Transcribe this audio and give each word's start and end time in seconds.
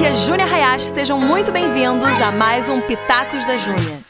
aqui 0.00 0.06
é 0.06 0.14
Júnia 0.14 0.46
Hayashi, 0.46 0.86
sejam 0.86 1.20
muito 1.20 1.52
bem-vindos 1.52 2.20
a 2.22 2.32
mais 2.32 2.70
um 2.70 2.80
Pitacos 2.80 3.44
da 3.44 3.58
Júnia. 3.58 4.09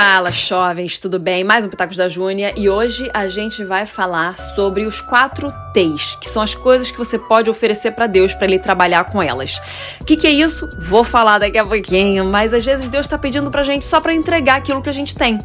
Fala, 0.00 0.30
jovens, 0.30 1.00
tudo 1.00 1.18
bem? 1.18 1.42
Mais 1.42 1.64
um 1.64 1.68
Pitacos 1.68 1.96
da 1.96 2.06
Júnia 2.06 2.54
e 2.56 2.70
hoje 2.70 3.10
a 3.12 3.26
gente 3.26 3.64
vai 3.64 3.84
falar 3.84 4.38
sobre 4.38 4.84
os 4.84 5.00
quatro 5.00 5.52
T's, 5.74 6.16
que 6.20 6.30
são 6.30 6.40
as 6.40 6.54
coisas 6.54 6.92
que 6.92 6.96
você 6.96 7.18
pode 7.18 7.50
oferecer 7.50 7.90
para 7.90 8.06
Deus 8.06 8.32
para 8.32 8.46
ele 8.46 8.60
trabalhar 8.60 9.02
com 9.06 9.20
elas. 9.20 9.60
O 10.00 10.04
que, 10.04 10.16
que, 10.16 10.28
é 10.28 10.30
isso? 10.30 10.68
Vou 10.78 11.02
falar 11.02 11.38
daqui 11.38 11.58
a 11.58 11.64
pouquinho, 11.64 12.24
mas 12.24 12.54
às 12.54 12.64
vezes 12.64 12.88
Deus 12.88 13.06
está 13.06 13.18
pedindo 13.18 13.50
pra 13.50 13.64
gente 13.64 13.84
só 13.84 14.00
para 14.00 14.14
entregar 14.14 14.58
aquilo 14.58 14.80
que 14.80 14.88
a 14.88 14.92
gente 14.92 15.16
tem. 15.16 15.36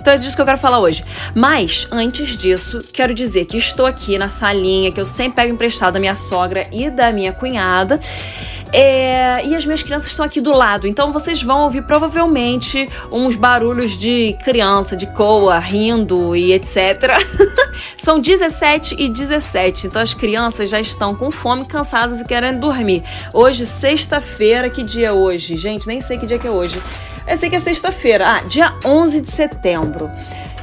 Então 0.00 0.12
é 0.12 0.16
disso 0.16 0.34
que 0.34 0.42
eu 0.42 0.46
quero 0.46 0.58
falar 0.58 0.80
hoje. 0.80 1.04
Mas 1.32 1.86
antes 1.92 2.36
disso, 2.36 2.78
quero 2.92 3.14
dizer 3.14 3.44
que 3.44 3.58
estou 3.58 3.86
aqui 3.86 4.18
na 4.18 4.28
salinha 4.28 4.90
que 4.90 5.00
eu 5.00 5.06
sempre 5.06 5.36
pego 5.36 5.54
emprestado 5.54 5.94
da 5.94 6.00
minha 6.00 6.16
sogra 6.16 6.66
e 6.72 6.90
da 6.90 7.12
minha 7.12 7.32
cunhada. 7.32 8.00
É, 8.72 9.44
e 9.44 9.54
as 9.54 9.66
minhas 9.66 9.82
crianças 9.82 10.08
estão 10.08 10.24
aqui 10.24 10.40
do 10.40 10.52
lado, 10.52 10.86
então 10.86 11.12
vocês 11.12 11.42
vão 11.42 11.62
ouvir 11.62 11.82
provavelmente 11.82 12.88
uns 13.12 13.36
barulhos 13.36 13.98
de 13.98 14.36
criança, 14.44 14.96
de 14.96 15.06
coa, 15.08 15.58
rindo 15.58 16.36
e 16.36 16.52
etc. 16.52 17.18
São 17.96 18.20
17 18.20 18.96
e 18.98 19.08
17, 19.08 19.86
então 19.88 20.00
as 20.00 20.14
crianças 20.14 20.70
já 20.70 20.80
estão 20.80 21.14
com 21.14 21.30
fome, 21.30 21.66
cansadas 21.66 22.20
e 22.20 22.24
querendo 22.24 22.60
dormir. 22.60 23.02
Hoje, 23.32 23.66
sexta-feira, 23.66 24.70
que 24.70 24.84
dia 24.84 25.08
é 25.08 25.12
hoje? 25.12 25.56
Gente, 25.56 25.86
nem 25.86 26.00
sei 26.00 26.18
que 26.18 26.26
dia 26.26 26.38
que 26.38 26.46
é 26.46 26.50
hoje. 26.50 26.80
Eu 27.26 27.36
sei 27.36 27.48
que 27.48 27.56
é 27.56 27.60
sexta-feira. 27.60 28.26
Ah, 28.26 28.40
dia 28.42 28.74
11 28.84 29.20
de 29.20 29.30
setembro. 29.30 30.10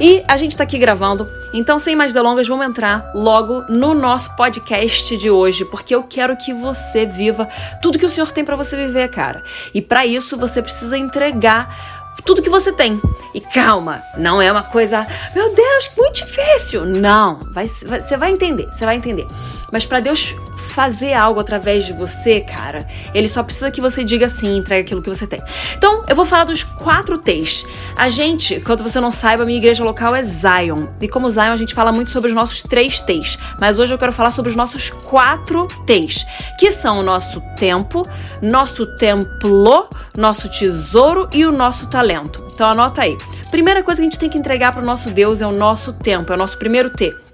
E 0.00 0.22
a 0.28 0.36
gente 0.36 0.56
tá 0.56 0.62
aqui 0.62 0.78
gravando, 0.78 1.28
então 1.52 1.78
sem 1.78 1.96
mais 1.96 2.12
delongas, 2.12 2.46
vamos 2.46 2.66
entrar 2.66 3.10
logo 3.14 3.64
no 3.68 3.94
nosso 3.94 4.34
podcast 4.36 5.16
de 5.16 5.30
hoje, 5.30 5.64
porque 5.64 5.94
eu 5.94 6.04
quero 6.04 6.36
que 6.36 6.52
você 6.52 7.04
viva 7.04 7.48
tudo 7.82 7.98
que 7.98 8.06
o 8.06 8.10
Senhor 8.10 8.30
tem 8.30 8.44
para 8.44 8.54
você 8.54 8.76
viver, 8.76 9.08
cara. 9.08 9.42
E 9.74 9.82
para 9.82 10.06
isso 10.06 10.36
você 10.36 10.62
precisa 10.62 10.96
entregar 10.96 12.14
tudo 12.24 12.42
que 12.42 12.50
você 12.50 12.72
tem. 12.72 13.00
E 13.34 13.40
calma, 13.40 14.02
não 14.16 14.40
é 14.40 14.50
uma 14.50 14.62
coisa, 14.62 15.06
meu 15.34 15.54
Deus, 15.54 15.90
muito 15.96 16.24
difícil. 16.24 16.84
Não, 16.84 17.40
vai, 17.50 17.66
vai, 17.86 18.00
você 18.00 18.16
vai 18.16 18.30
entender, 18.30 18.68
você 18.72 18.84
vai 18.84 18.96
entender. 18.96 19.26
Mas 19.72 19.84
para 19.84 20.00
Deus 20.00 20.34
fazer 20.78 21.12
algo 21.12 21.40
através 21.40 21.84
de 21.84 21.92
você, 21.92 22.40
cara, 22.40 22.86
ele 23.12 23.26
só 23.26 23.42
precisa 23.42 23.68
que 23.68 23.80
você 23.80 24.04
diga 24.04 24.28
sim, 24.28 24.58
entregue 24.58 24.82
aquilo 24.82 25.02
que 25.02 25.08
você 25.08 25.26
tem. 25.26 25.42
Então, 25.76 26.04
eu 26.08 26.14
vou 26.14 26.24
falar 26.24 26.44
dos 26.44 26.62
quatro 26.62 27.18
T's. 27.18 27.66
A 27.96 28.08
gente, 28.08 28.60
quando 28.60 28.84
você 28.84 29.00
não 29.00 29.10
saiba, 29.10 29.44
minha 29.44 29.58
igreja 29.58 29.82
local 29.82 30.14
é 30.14 30.22
Zion. 30.22 30.86
E 31.00 31.08
como 31.08 31.28
Zion, 31.28 31.50
a 31.52 31.56
gente 31.56 31.74
fala 31.74 31.90
muito 31.90 32.12
sobre 32.12 32.28
os 32.28 32.34
nossos 32.34 32.62
três 32.62 33.00
T's. 33.00 33.36
Mas 33.60 33.76
hoje 33.76 33.92
eu 33.92 33.98
quero 33.98 34.12
falar 34.12 34.30
sobre 34.30 34.50
os 34.50 34.56
nossos 34.56 34.88
quatro 34.90 35.66
T's, 35.84 36.24
que 36.60 36.70
são 36.70 37.00
o 37.00 37.02
nosso 37.02 37.42
tempo, 37.56 38.04
nosso 38.40 38.86
templo, 38.98 39.88
nosso 40.16 40.48
tesouro 40.48 41.28
e 41.32 41.44
o 41.44 41.50
nosso 41.50 41.88
talento. 41.88 42.46
Então 42.54 42.70
anota 42.70 43.02
aí. 43.02 43.18
Primeira 43.50 43.82
coisa 43.82 44.00
que 44.00 44.06
a 44.06 44.10
gente 44.10 44.18
tem 44.20 44.30
que 44.30 44.38
entregar 44.38 44.72
para 44.72 44.82
o 44.82 44.86
nosso 44.86 45.10
Deus 45.10 45.40
é 45.40 45.46
o 45.46 45.56
nosso 45.56 45.92
tempo, 45.92 46.32
é 46.32 46.36
o 46.36 46.38
nosso 46.38 46.56
primeiro 46.56 46.88
T. 46.88 47.27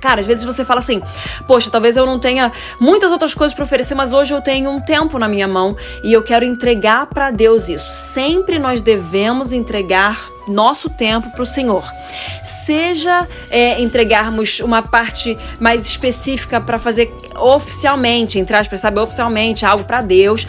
Cara, 0.00 0.20
às 0.20 0.26
vezes 0.26 0.44
você 0.44 0.64
fala 0.64 0.80
assim: 0.80 1.02
Poxa, 1.46 1.70
talvez 1.70 1.96
eu 1.96 2.06
não 2.06 2.18
tenha 2.18 2.52
muitas 2.80 3.10
outras 3.10 3.34
coisas 3.34 3.54
para 3.54 3.64
oferecer, 3.64 3.94
mas 3.94 4.12
hoje 4.12 4.32
eu 4.32 4.40
tenho 4.40 4.70
um 4.70 4.80
tempo 4.80 5.18
na 5.18 5.28
minha 5.28 5.48
mão 5.48 5.76
e 6.02 6.12
eu 6.12 6.22
quero 6.22 6.44
entregar 6.44 7.06
para 7.06 7.30
Deus 7.30 7.68
isso. 7.68 7.90
Sempre 7.90 8.58
nós 8.58 8.80
devemos 8.80 9.52
entregar 9.52 10.37
nosso 10.48 10.90
tempo 10.90 11.30
para 11.30 11.42
o 11.42 11.46
Senhor. 11.46 11.84
Seja 12.44 13.26
é, 13.50 13.80
entregarmos 13.80 14.60
uma 14.60 14.82
parte 14.82 15.36
mais 15.60 15.86
específica 15.86 16.60
para 16.60 16.78
fazer 16.78 17.14
oficialmente, 17.36 18.38
entre 18.38 18.56
aspas, 18.56 18.80
sabe, 18.80 18.98
oficialmente 19.00 19.64
algo 19.64 19.84
para 19.84 20.00
Deus, 20.00 20.46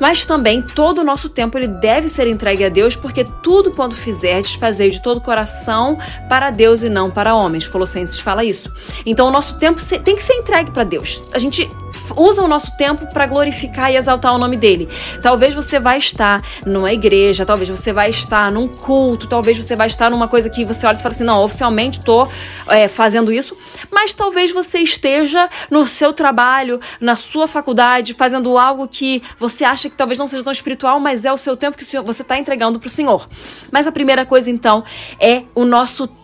mas 0.00 0.24
também 0.24 0.62
todo 0.62 1.00
o 1.00 1.04
nosso 1.04 1.28
tempo 1.28 1.58
ele 1.58 1.68
deve 1.68 2.08
ser 2.08 2.26
entregue 2.26 2.64
a 2.64 2.68
Deus, 2.68 2.96
porque 2.96 3.24
tudo 3.42 3.70
quando 3.70 3.94
fizerdes, 3.94 4.54
fazer 4.54 4.90
de 4.90 5.00
todo 5.00 5.18
o 5.18 5.20
coração 5.20 5.98
para 6.28 6.50
Deus 6.50 6.82
e 6.82 6.88
não 6.88 7.10
para 7.10 7.34
homens. 7.34 7.68
Colossenses 7.68 8.20
fala 8.20 8.44
isso. 8.44 8.72
Então 9.04 9.28
o 9.28 9.30
nosso 9.30 9.56
tempo 9.56 9.80
tem 10.04 10.16
que 10.16 10.22
ser 10.22 10.34
entregue 10.34 10.70
para 10.70 10.84
Deus. 10.84 11.22
A 11.32 11.38
gente 11.38 11.68
usa 12.16 12.42
o 12.42 12.48
nosso 12.48 12.76
tempo 12.76 13.06
para 13.12 13.26
glorificar 13.26 13.92
e 13.92 13.96
exaltar 13.96 14.34
o 14.34 14.38
nome 14.38 14.56
dele. 14.56 14.88
Talvez 15.20 15.54
você 15.54 15.78
vai 15.78 15.98
estar 15.98 16.42
numa 16.66 16.92
igreja, 16.92 17.44
talvez 17.44 17.68
você 17.68 17.92
vai 17.92 18.10
estar 18.10 18.50
num 18.50 18.66
culto, 18.66 19.26
talvez 19.26 19.58
você 19.58 19.76
vai 19.76 19.86
estar 19.86 20.10
numa 20.10 20.28
coisa 20.28 20.48
que 20.50 20.64
você 20.64 20.86
olha 20.86 20.96
e 20.96 21.02
fala 21.02 21.14
assim, 21.14 21.24
não, 21.24 21.42
oficialmente 21.42 21.98
estou 21.98 22.28
é, 22.68 22.88
fazendo 22.88 23.32
isso, 23.32 23.56
mas 23.90 24.14
talvez 24.14 24.50
você 24.52 24.78
esteja 24.78 25.48
no 25.70 25.86
seu 25.86 26.12
trabalho, 26.12 26.80
na 27.00 27.16
sua 27.16 27.46
faculdade, 27.46 28.14
fazendo 28.14 28.56
algo 28.58 28.86
que 28.88 29.22
você 29.38 29.64
acha 29.64 29.88
que 29.88 29.96
talvez 29.96 30.18
não 30.18 30.26
seja 30.26 30.42
tão 30.42 30.52
espiritual, 30.52 31.00
mas 31.00 31.24
é 31.24 31.32
o 31.32 31.36
seu 31.36 31.56
tempo 31.56 31.76
que 31.76 31.84
você 31.84 32.22
está 32.22 32.38
entregando 32.38 32.78
para 32.78 32.86
o 32.86 32.90
Senhor. 32.90 33.28
Mas 33.70 33.86
a 33.86 33.92
primeira 33.92 34.24
coisa 34.24 34.50
então 34.50 34.84
é 35.18 35.42
o 35.54 35.64
nosso 35.64 36.06
tempo. 36.06 36.21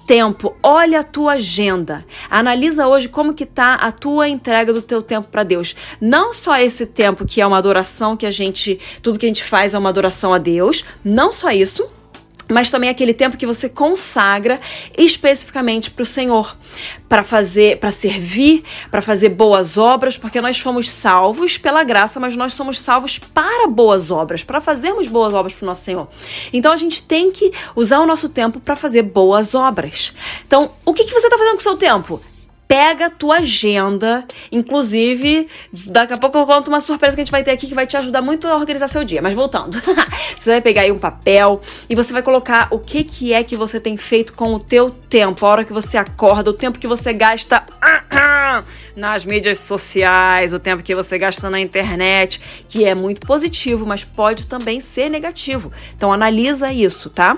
Olha 0.63 1.01
a 1.01 1.03
tua 1.03 1.33
agenda. 1.33 2.03
Analisa 2.31 2.89
hoje 2.89 3.11
como 3.11 3.35
que 3.35 3.45
tá 3.45 3.75
a 3.75 3.93
tua 3.93 4.27
entrega 4.27 4.73
do 4.73 4.81
teu 4.81 5.03
tempo 5.03 5.29
para 5.29 5.43
Deus. 5.43 5.77
Não 6.01 6.33
só 6.33 6.57
esse 6.57 6.87
tempo 6.87 7.27
que 7.27 7.43
é 7.43 7.47
uma 7.47 7.59
adoração 7.59 8.17
que 8.17 8.25
a 8.25 8.31
gente, 8.31 8.81
tudo 9.03 9.19
que 9.19 9.27
a 9.27 9.29
gente 9.29 9.45
faz 9.45 9.75
é 9.75 9.79
uma 9.79 9.91
adoração 9.91 10.33
a 10.33 10.39
Deus, 10.39 10.83
não 11.05 11.31
só 11.31 11.51
isso, 11.51 11.87
mas 12.49 12.71
também 12.71 12.89
aquele 12.89 13.13
tempo 13.13 13.37
que 13.37 13.47
você 13.47 13.69
consagra 13.69 14.61
especificamente 14.97 15.91
para 15.91 16.03
o 16.03 16.07
Senhor, 16.07 16.57
para 17.09 17.23
fazer, 17.23 17.79
para 17.79 17.91
servir, 17.91 18.63
para 18.91 19.03
fazer 19.03 19.31
boas 19.31 19.77
obras, 19.77 20.17
porque 20.17 20.41
nós 20.41 20.59
fomos 20.59 20.89
salvos 20.91 21.59
pela 21.59 21.85
graça, 21.85 22.19
mas 22.19 22.35
nós 22.35 22.55
somos 22.55 22.81
salvos 22.81 23.19
para 23.19 23.69
boas 23.69 24.11
obras, 24.11 24.43
para 24.43 24.61
fazermos 24.61 25.07
boas 25.09 25.35
obras 25.35 25.55
para 25.55 25.65
o 25.65 25.67
nosso 25.67 25.85
Senhor. 25.85 26.09
Então 26.53 26.73
a 26.73 26.77
gente 26.77 27.03
tem 27.03 27.31
que 27.31 27.53
usar 27.77 28.01
o 28.01 28.07
nosso 28.07 28.29
tempo 28.29 28.59
para 28.61 28.75
fazer 28.75 29.03
boas 29.03 29.55
obras. 29.55 30.13
Então, 30.47 30.71
o 30.85 30.95
que, 30.95 31.05
que 31.05 31.13
você 31.13 31.27
está 31.27 31.37
fazendo 31.39 31.55
com 31.55 31.61
o 31.61 31.63
seu 31.63 31.77
tempo? 31.77 32.21
Pega 32.69 33.07
a 33.07 33.11
tua 33.11 33.39
agenda. 33.39 34.27
Inclusive, 34.53 35.49
daqui 35.73 36.13
a 36.13 36.19
pouco 36.19 36.37
eu 36.37 36.47
conto 36.47 36.69
uma 36.69 36.81
surpresa 36.81 37.17
que 37.17 37.23
a 37.23 37.25
gente 37.25 37.33
vai 37.33 37.43
ter 37.43 37.53
aqui 37.53 37.67
que 37.67 37.75
vai 37.75 37.87
te 37.87 37.97
ajudar 37.97 38.21
muito 38.21 38.47
a 38.47 38.55
organizar 38.55 38.87
seu 38.87 39.03
dia. 39.03 39.23
Mas 39.23 39.33
voltando, 39.33 39.81
você 40.37 40.51
vai 40.51 40.61
pegar 40.61 40.83
aí 40.83 40.93
um 40.93 40.99
papel 40.99 41.63
e 41.89 41.95
você 41.95 42.13
vai 42.13 42.23
colocar 42.23 42.69
o 42.71 42.79
que, 42.79 43.03
que 43.03 43.33
é 43.33 43.43
que 43.43 43.57
você 43.57 43.81
tem 43.81 43.97
feito 43.97 44.35
com 44.35 44.53
o 44.53 44.61
teu 44.61 44.91
tempo, 44.91 45.47
a 45.47 45.49
hora 45.49 45.65
que 45.65 45.73
você 45.73 45.97
acorda, 45.97 46.51
o 46.51 46.55
tempo 46.55 46.79
que 46.79 46.87
você 46.87 47.15
gasta 47.15 47.65
nas 48.95 49.25
mídias 49.25 49.61
sociais, 49.61 50.53
o 50.53 50.59
tempo 50.59 50.83
que 50.83 50.95
você 50.95 51.17
gasta 51.17 51.49
na 51.49 51.59
internet, 51.59 52.41
que 52.69 52.85
é 52.85 52.95
muito 52.95 53.27
positivo, 53.27 53.87
mas 53.87 54.05
pode 54.05 54.47
também 54.47 54.79
ser 54.79 55.09
negativo. 55.09 55.73
Então 55.97 56.13
analisa 56.13 56.71
isso, 56.71 57.09
tá? 57.09 57.35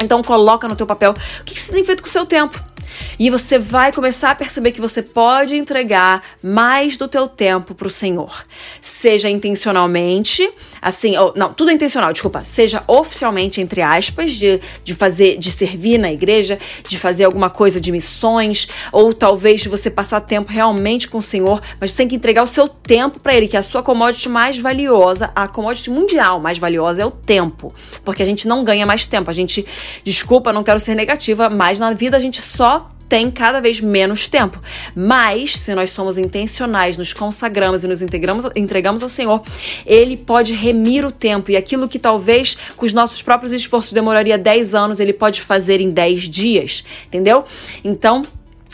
Então 0.00 0.22
coloca 0.22 0.68
no 0.68 0.76
teu 0.76 0.86
papel 0.86 1.12
o 1.12 1.44
que, 1.44 1.54
que 1.54 1.60
você 1.60 1.72
tem 1.72 1.84
feito 1.84 2.02
com 2.02 2.08
o 2.08 2.12
seu 2.12 2.24
tempo. 2.24 2.71
E 3.18 3.30
você 3.30 3.58
vai 3.58 3.92
começar 3.92 4.30
a 4.30 4.34
perceber 4.34 4.72
que 4.72 4.80
você 4.80 5.02
pode 5.02 5.56
entregar 5.56 6.22
mais 6.42 6.96
do 6.96 7.08
teu 7.08 7.28
tempo 7.28 7.74
para 7.74 7.86
o 7.86 7.90
Senhor. 7.90 8.44
Seja 8.80 9.28
intencionalmente, 9.28 10.50
assim, 10.80 11.16
ou, 11.16 11.32
não, 11.36 11.52
tudo 11.52 11.70
é 11.70 11.74
intencional, 11.74 12.12
desculpa. 12.12 12.44
Seja 12.44 12.82
oficialmente, 12.86 13.60
entre 13.60 13.82
aspas, 13.82 14.32
de, 14.32 14.60
de 14.84 14.94
fazer, 14.94 15.38
de 15.38 15.50
servir 15.50 15.98
na 15.98 16.12
igreja, 16.12 16.58
de 16.86 16.98
fazer 16.98 17.24
alguma 17.24 17.50
coisa 17.50 17.80
de 17.80 17.92
missões, 17.92 18.68
ou 18.92 19.12
talvez 19.12 19.64
você 19.66 19.90
passar 19.90 20.20
tempo 20.20 20.50
realmente 20.50 21.08
com 21.08 21.18
o 21.18 21.22
Senhor, 21.22 21.60
mas 21.80 21.90
você 21.90 21.98
tem 21.98 22.08
que 22.08 22.16
entregar 22.16 22.42
o 22.42 22.46
seu 22.46 22.68
tempo 22.68 23.20
para 23.20 23.34
Ele, 23.34 23.48
que 23.48 23.56
é 23.56 23.60
a 23.60 23.62
sua 23.62 23.82
commodity 23.82 24.28
mais 24.28 24.58
valiosa, 24.58 25.30
a 25.34 25.48
commodity 25.48 25.90
mundial 25.90 26.40
mais 26.40 26.58
valiosa 26.58 27.02
é 27.02 27.06
o 27.06 27.10
tempo. 27.10 27.72
Porque 28.04 28.22
a 28.22 28.26
gente 28.26 28.46
não 28.46 28.64
ganha 28.64 28.86
mais 28.86 29.06
tempo. 29.06 29.30
A 29.30 29.34
gente, 29.34 29.64
desculpa, 30.04 30.52
não 30.52 30.62
quero 30.62 30.80
ser 30.80 30.94
negativa, 30.94 31.48
mas 31.48 31.78
na 31.78 31.92
vida 31.92 32.16
a 32.16 32.20
gente 32.20 32.42
só 32.42 32.81
tem 33.12 33.30
cada 33.30 33.60
vez 33.60 33.78
menos 33.78 34.26
tempo. 34.26 34.58
Mas, 34.94 35.58
se 35.58 35.74
nós 35.74 35.90
somos 35.90 36.16
intencionais, 36.16 36.96
nos 36.96 37.12
consagramos 37.12 37.84
e 37.84 37.86
nos 37.86 38.00
integramos, 38.00 38.46
entregamos 38.56 39.02
ao 39.02 39.08
Senhor, 39.10 39.42
Ele 39.84 40.16
pode 40.16 40.54
remir 40.54 41.04
o 41.04 41.10
tempo. 41.10 41.50
E 41.50 41.56
aquilo 41.58 41.86
que 41.86 41.98
talvez 41.98 42.56
com 42.74 42.86
os 42.86 42.94
nossos 42.94 43.20
próprios 43.20 43.52
esforços 43.52 43.92
demoraria 43.92 44.38
10 44.38 44.74
anos, 44.74 44.98
Ele 44.98 45.12
pode 45.12 45.42
fazer 45.42 45.78
em 45.78 45.90
10 45.90 46.22
dias. 46.22 46.84
Entendeu? 47.06 47.44
Então, 47.84 48.22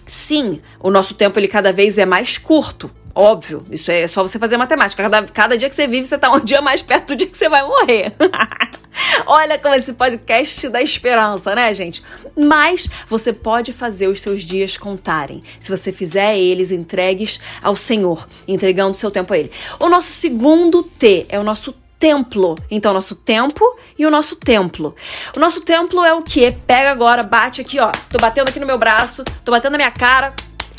sim, 0.07 0.61
o 0.79 0.89
nosso 0.89 1.15
tempo 1.15 1.37
ele 1.37 1.49
cada 1.49 1.73
vez 1.73 1.99
é 1.99 2.07
mais 2.07 2.39
curto. 2.39 2.89
Óbvio, 3.13 3.65
isso 3.73 3.91
é 3.91 4.07
só 4.07 4.23
você 4.23 4.39
fazer 4.39 4.57
matemática. 4.57 5.03
Cada, 5.03 5.23
cada 5.25 5.59
dia 5.59 5.69
que 5.69 5.75
você 5.75 5.89
vive, 5.89 6.07
você 6.07 6.15
está 6.15 6.31
um 6.31 6.39
dia 6.47 6.63
mais 6.63 6.81
perto 6.81 7.09
do 7.09 7.17
dia 7.17 7.27
que 7.27 7.37
você 7.37 7.49
vai 7.49 7.65
morrer. 7.65 8.13
Olha 9.27 9.59
como 9.59 9.75
esse 9.75 9.93
podcast 9.93 10.69
dá 10.69 10.83
esperança, 10.83 11.55
né, 11.55 11.73
gente? 11.73 12.03
Mas 12.37 12.89
você 13.07 13.33
pode 13.33 13.73
fazer 13.73 14.09
os 14.09 14.21
seus 14.21 14.43
dias 14.43 14.77
contarem. 14.77 15.41
Se 15.61 15.71
você 15.71 15.93
fizer 15.93 16.37
eles 16.39 16.71
entregues 16.71 17.41
ao 17.63 17.77
Senhor, 17.77 18.29
entregando 18.47 18.95
seu 18.95 19.11
tempo 19.11 19.33
a 19.33 19.39
Ele. 19.39 19.51
O 19.79 19.89
nosso 19.89 20.09
segundo 20.09 20.83
T 20.83 21.27
é 21.29 21.39
o 21.39 21.45
nosso 21.45 21.75
templo. 21.99 22.57
Então, 22.71 22.93
nosso 22.93 23.15
tempo 23.17 23.65
e 23.99 24.07
o 24.07 24.11
nosso 24.11 24.37
templo. 24.37 24.95
O 25.37 25.41
nosso 25.41 25.61
templo 25.63 26.05
é 26.05 26.15
o 26.15 26.23
que? 26.23 26.53
Pega 26.53 26.91
agora, 26.91 27.23
bate 27.23 27.61
aqui, 27.61 27.81
ó. 27.81 27.91
Tô 28.09 28.19
batendo 28.19 28.49
aqui 28.49 28.61
no 28.61 28.67
meu 28.67 28.79
braço, 28.79 29.25
tô 29.45 29.51
batendo 29.51 29.73
na 29.73 29.79
minha 29.79 29.91
cara, 29.91 30.33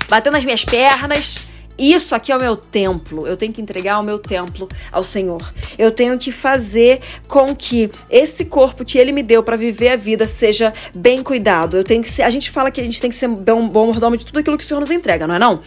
batendo 0.08 0.34
nas 0.34 0.46
minhas 0.46 0.64
pernas. 0.64 1.50
Isso 1.80 2.14
aqui 2.14 2.32
é 2.32 2.36
o 2.36 2.40
meu 2.40 2.58
templo. 2.58 3.26
Eu 3.26 3.38
tenho 3.38 3.54
que 3.54 3.62
entregar 3.62 4.00
o 4.00 4.04
meu 4.04 4.20
templo 4.20 4.68
ao 4.92 5.04
Senhor. 5.04 5.42
Eu 5.78 5.92
tenho 5.92 6.18
que 6.20 6.32
fazer 6.32 7.00
com 7.28 7.56
que 7.56 7.90
esse 8.10 8.44
corpo 8.44 8.84
que 8.84 8.98
Ele 8.98 9.12
me 9.12 9.24
deu 9.24 9.42
para 9.42 9.56
viver 9.56 9.90
a 9.90 9.96
vida 9.96 10.28
seja 10.28 10.74
bem 10.94 11.24
cuidado. 11.24 11.78
Eu 11.78 11.84
tenho 11.84 12.04
que 12.04 12.10
ser. 12.10 12.24
A 12.24 12.30
gente 12.30 12.52
fala 12.52 12.70
que 12.70 12.82
a 12.82 12.84
gente 12.84 13.00
tem 13.00 13.10
que 13.10 13.16
ser 13.16 13.30
um 13.30 13.70
bom 13.70 13.86
mordomo 13.86 14.18
de 14.18 14.26
tudo 14.26 14.40
aquilo 14.40 14.58
que 14.58 14.64
o 14.66 14.68
Senhor 14.68 14.80
nos 14.80 14.92
entrega, 14.92 15.26
não 15.26 15.36
é 15.36 15.40
não? 15.40 15.62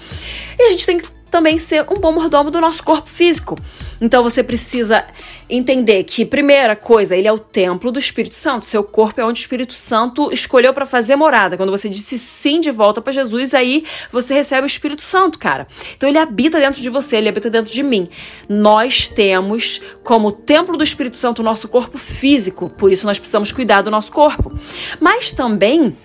E 0.59 0.62
a 0.62 0.69
gente 0.70 0.85
tem 0.85 0.99
que 0.99 1.09
também 1.31 1.59
ser 1.59 1.87
um 1.91 1.99
bom 1.99 2.12
mordomo 2.12 2.50
do 2.50 2.61
nosso 2.61 2.85
corpo 2.85 3.09
físico. 3.09 3.56
Então 4.02 4.20
você 4.20 4.43
precisa 4.43 5.04
entender 5.49 6.02
que, 6.02 6.26
primeira 6.26 6.75
coisa, 6.75 7.14
ele 7.14 7.28
é 7.28 7.32
o 7.32 7.38
templo 7.38 7.93
do 7.93 8.00
Espírito 8.00 8.34
Santo. 8.34 8.66
Seu 8.66 8.82
corpo 8.82 9.20
é 9.20 9.25
onde 9.25 9.40
o 9.40 9.43
Espírito 9.43 9.75
Santo 9.75 10.32
escolheu 10.32 10.75
para 10.75 10.84
fazer 10.84 11.14
morada. 11.14 11.56
Quando 11.56 11.70
você 11.70 11.88
disse 11.88 12.19
sim 12.19 12.58
de 12.58 12.72
volta 12.72 13.00
para 13.00 13.12
Jesus, 13.12 13.54
aí 13.54 13.84
você 14.10 14.34
recebe 14.34 14.64
o 14.64 14.66
Espírito 14.66 15.02
Santo, 15.02 15.38
cara. 15.38 15.69
Então 15.96 16.08
ele 16.08 16.19
habita 16.19 16.58
dentro 16.58 16.82
de 16.82 16.90
você, 16.90 17.19
ele 17.19 17.28
habita 17.28 17.49
dentro 17.49 17.72
de 17.72 17.82
mim. 17.84 18.08
Nós 18.49 19.08
temos 19.08 19.81
como 20.02 20.32
templo 20.32 20.76
do 20.76 20.82
Espírito 20.82 21.16
Santo 21.16 21.38
o 21.38 21.44
nosso 21.44 21.69
corpo 21.69 21.96
físico, 21.96 22.69
por 22.70 22.90
isso 22.90 23.06
nós 23.06 23.20
precisamos 23.20 23.52
cuidar 23.52 23.82
do 23.82 23.90
nosso 23.90 24.10
corpo. 24.10 24.52
Mas 24.99 25.31
também 25.31 25.96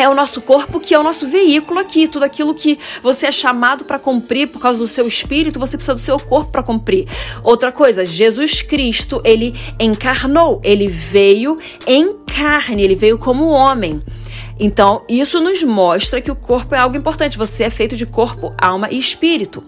é 0.00 0.08
o 0.08 0.14
nosso 0.14 0.40
corpo 0.40 0.80
que 0.80 0.94
é 0.94 0.98
o 0.98 1.02
nosso 1.02 1.28
veículo 1.28 1.78
aqui. 1.78 2.08
Tudo 2.08 2.24
aquilo 2.24 2.54
que 2.54 2.78
você 3.02 3.26
é 3.26 3.32
chamado 3.32 3.84
para 3.84 3.98
cumprir 3.98 4.48
por 4.48 4.60
causa 4.60 4.78
do 4.78 4.88
seu 4.88 5.06
espírito, 5.06 5.60
você 5.60 5.76
precisa 5.76 5.94
do 5.94 6.00
seu 6.00 6.18
corpo 6.18 6.50
para 6.50 6.62
cumprir. 6.62 7.06
Outra 7.44 7.70
coisa, 7.70 8.04
Jesus 8.04 8.62
Cristo, 8.62 9.20
ele 9.24 9.54
encarnou, 9.78 10.60
ele 10.64 10.88
veio 10.88 11.56
em 11.86 12.14
carne, 12.26 12.82
ele 12.82 12.94
veio 12.94 13.18
como 13.18 13.50
homem. 13.50 14.00
Então, 14.58 15.02
isso 15.08 15.40
nos 15.40 15.62
mostra 15.62 16.20
que 16.20 16.30
o 16.30 16.36
corpo 16.36 16.74
é 16.74 16.78
algo 16.78 16.96
importante. 16.96 17.38
Você 17.38 17.64
é 17.64 17.70
feito 17.70 17.96
de 17.96 18.04
corpo, 18.04 18.54
alma 18.58 18.88
e 18.90 18.98
espírito. 18.98 19.64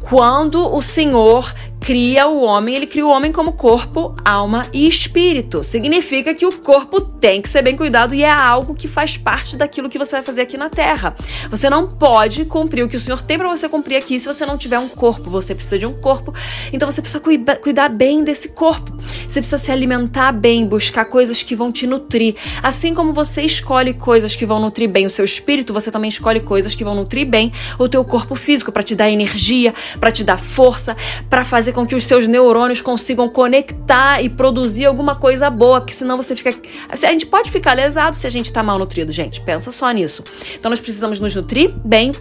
Quando 0.00 0.74
o 0.74 0.80
Senhor 0.80 1.52
cria 1.80 2.28
o 2.28 2.42
homem, 2.42 2.76
ele 2.76 2.86
cria 2.86 3.06
o 3.06 3.10
homem 3.10 3.32
como 3.32 3.52
corpo, 3.52 4.14
alma 4.24 4.66
e 4.72 4.86
espírito. 4.86 5.64
Significa 5.64 6.34
que 6.34 6.44
o 6.44 6.52
corpo 6.52 7.00
tem 7.00 7.40
que 7.40 7.48
ser 7.48 7.62
bem 7.62 7.76
cuidado 7.76 8.14
e 8.14 8.22
é 8.22 8.30
algo 8.30 8.74
que 8.74 8.86
faz 8.86 9.16
parte 9.16 9.56
daquilo 9.56 9.88
que 9.88 9.98
você 9.98 10.16
vai 10.16 10.22
fazer 10.22 10.42
aqui 10.42 10.56
na 10.56 10.68
Terra. 10.68 11.14
Você 11.48 11.70
não 11.70 11.88
pode 11.88 12.44
cumprir 12.44 12.84
o 12.84 12.88
que 12.88 12.96
o 12.96 13.00
Senhor 13.00 13.22
tem 13.22 13.38
para 13.38 13.48
você 13.48 13.68
cumprir 13.68 13.96
aqui 13.96 14.20
se 14.20 14.26
você 14.26 14.44
não 14.44 14.58
tiver 14.58 14.78
um 14.78 14.88
corpo. 14.88 15.30
Você 15.30 15.54
precisa 15.54 15.78
de 15.78 15.86
um 15.86 15.92
corpo, 15.92 16.34
então 16.72 16.90
você 16.90 17.00
precisa 17.00 17.20
cuida 17.20 17.56
cuidar 17.56 17.88
bem 17.88 18.22
desse 18.22 18.50
corpo. 18.50 18.92
Você 19.26 19.40
precisa 19.40 19.58
se 19.58 19.72
alimentar 19.72 20.32
bem, 20.32 20.66
buscar 20.66 21.06
coisas 21.06 21.42
que 21.42 21.56
vão 21.56 21.72
te 21.72 21.86
nutrir. 21.86 22.36
Assim 22.62 22.94
como 22.94 23.12
você 23.12 23.42
escolhe 23.42 23.94
coisas 23.94 24.36
que 24.36 24.44
vão 24.44 24.60
nutrir 24.60 24.88
bem 24.88 25.06
o 25.06 25.10
seu 25.10 25.24
espírito, 25.24 25.72
você 25.72 25.90
também 25.90 26.08
escolhe 26.08 26.40
coisas 26.40 26.74
que 26.74 26.84
vão 26.84 26.94
nutrir 26.94 27.26
bem 27.26 27.52
o 27.78 27.88
teu 27.88 28.04
corpo 28.04 28.34
físico 28.34 28.70
para 28.70 28.82
te 28.82 28.94
dar 28.94 29.10
energia, 29.10 29.74
para 30.00 30.10
te 30.10 30.24
dar 30.24 30.38
força, 30.38 30.96
para 31.28 31.44
fazer 31.44 31.72
com 31.72 31.86
que 31.86 31.94
os 31.94 32.04
seus 32.04 32.26
neurônios 32.26 32.80
consigam 32.80 33.28
conectar 33.28 34.22
e 34.22 34.28
produzir 34.28 34.86
alguma 34.86 35.14
coisa 35.14 35.50
boa, 35.50 35.80
porque 35.80 35.94
senão 35.94 36.16
você 36.16 36.34
fica. 36.34 36.54
A 36.88 36.96
gente 36.96 37.26
pode 37.26 37.50
ficar 37.50 37.74
lesado 37.74 38.16
se 38.16 38.26
a 38.26 38.30
gente 38.30 38.46
está 38.46 38.62
mal 38.62 38.78
nutrido, 38.78 39.12
gente. 39.12 39.40
Pensa 39.42 39.70
só 39.70 39.90
nisso. 39.90 40.24
Então 40.58 40.70
nós 40.70 40.80
precisamos 40.80 41.20
nos 41.20 41.34
nutrir 41.34 41.70
bem 41.84 42.12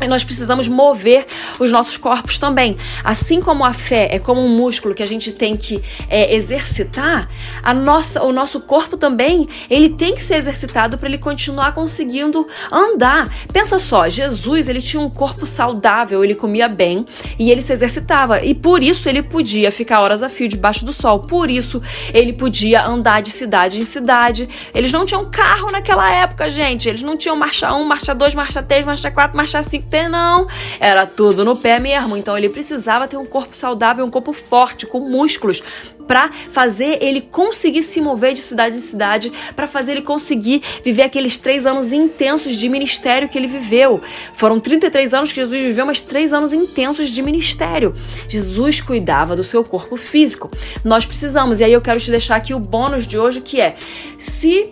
e 0.00 0.08
nós 0.08 0.24
precisamos 0.24 0.68
mover 0.68 1.26
os 1.58 1.70
nossos 1.70 1.96
corpos 1.96 2.38
também. 2.38 2.76
Assim 3.04 3.40
como 3.40 3.64
a 3.64 3.72
fé 3.72 4.08
é 4.10 4.18
como 4.18 4.40
um 4.40 4.56
músculo 4.56 4.94
que 4.94 5.02
a 5.02 5.06
gente 5.06 5.32
tem 5.32 5.56
que 5.56 5.82
é, 6.08 6.34
exercitar, 6.34 7.28
a 7.62 7.74
nossa, 7.74 8.22
o 8.22 8.32
nosso 8.32 8.60
corpo 8.60 8.96
também 8.96 9.48
ele 9.68 9.90
tem 9.90 10.14
que 10.14 10.22
ser 10.22 10.36
exercitado 10.36 10.98
para 10.98 11.08
ele 11.08 11.18
continuar 11.18 11.72
conseguindo 11.72 12.46
andar. 12.70 13.32
Pensa 13.52 13.78
só, 13.78 14.08
Jesus 14.08 14.68
ele 14.68 14.80
tinha 14.80 15.00
um 15.00 15.10
corpo 15.10 15.44
saudável, 15.44 16.24
ele 16.24 16.34
comia 16.34 16.68
bem 16.68 17.04
e 17.38 17.50
ele 17.50 17.62
se 17.62 17.72
exercitava 17.72 18.44
e 18.44 18.54
por 18.54 18.82
isso 18.82 19.08
ele 19.08 19.22
podia 19.22 19.70
ficar 19.70 20.00
horas 20.00 20.22
a 20.22 20.28
fio 20.28 20.48
debaixo 20.48 20.84
do 20.84 20.92
sol. 20.92 21.20
Por 21.20 21.50
isso 21.50 21.82
ele 22.12 22.32
podia 22.32 22.84
andar 22.84 23.20
de 23.20 23.30
cidade 23.30 23.80
em 23.80 23.84
cidade. 23.84 24.48
Eles 24.74 24.92
não 24.92 25.04
tinham 25.04 25.28
carro 25.30 25.70
naquela 25.70 26.10
época, 26.10 26.50
gente. 26.50 26.88
Eles 26.88 27.02
não 27.02 27.16
tinham 27.16 27.36
marcha 27.36 27.72
1, 27.74 27.84
marcha 27.84 28.14
2, 28.14 28.34
marcha 28.34 28.62
3, 28.62 28.84
marcha 28.84 29.10
4, 29.10 29.36
marcha 29.36 29.62
5 29.62 29.88
ter, 29.90 30.08
não. 30.08 30.46
Era 30.78 31.04
tudo 31.04 31.44
no 31.44 31.56
pé 31.56 31.78
mesmo. 31.78 32.16
Então 32.16 32.38
ele 32.38 32.48
precisava 32.48 33.08
ter 33.08 33.16
um 33.16 33.26
corpo 33.26 33.54
saudável, 33.54 34.04
um 34.04 34.10
corpo 34.10 34.32
forte, 34.32 34.86
com 34.86 35.00
músculos, 35.00 35.62
para 36.06 36.30
fazer 36.50 36.98
ele 37.02 37.20
conseguir 37.20 37.82
se 37.82 38.00
mover 38.00 38.32
de 38.32 38.40
cidade 38.40 38.78
em 38.78 38.80
cidade, 38.80 39.32
para 39.54 39.66
fazer 39.66 39.92
ele 39.92 40.02
conseguir 40.02 40.62
viver 40.82 41.02
aqueles 41.02 41.36
três 41.36 41.66
anos 41.66 41.92
intensos 41.92 42.56
de 42.56 42.68
ministério 42.68 43.28
que 43.28 43.36
ele 43.36 43.46
viveu. 43.46 44.00
Foram 44.34 44.58
33 44.58 45.14
anos 45.14 45.32
que 45.32 45.40
Jesus 45.40 45.60
viveu, 45.60 45.86
mas 45.86 46.00
três 46.00 46.32
anos 46.32 46.52
intensos 46.52 47.10
de 47.10 47.22
ministério. 47.22 47.92
Jesus 48.28 48.80
cuidava 48.80 49.36
do 49.36 49.44
seu 49.44 49.62
corpo 49.62 49.96
físico. 49.96 50.50
Nós 50.84 51.04
precisamos, 51.04 51.60
e 51.60 51.64
aí 51.64 51.72
eu 51.72 51.80
quero 51.80 52.00
te 52.00 52.10
deixar 52.10 52.36
aqui 52.36 52.54
o 52.54 52.58
bônus 52.58 53.06
de 53.06 53.18
hoje 53.18 53.40
que 53.40 53.60
é: 53.60 53.74
se 54.18 54.70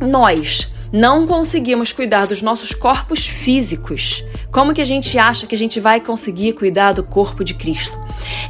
nós 0.00 0.68
não 0.92 1.26
conseguimos 1.26 1.92
cuidar 1.92 2.26
dos 2.26 2.40
nossos 2.40 2.72
corpos 2.72 3.26
físicos, 3.26 4.24
como 4.50 4.72
que 4.72 4.80
a 4.80 4.86
gente 4.86 5.18
acha 5.18 5.46
que 5.46 5.54
a 5.54 5.58
gente 5.58 5.80
vai 5.80 6.00
conseguir 6.00 6.54
cuidar 6.54 6.92
do 6.92 7.02
corpo 7.02 7.44
de 7.44 7.54
Cristo? 7.54 7.98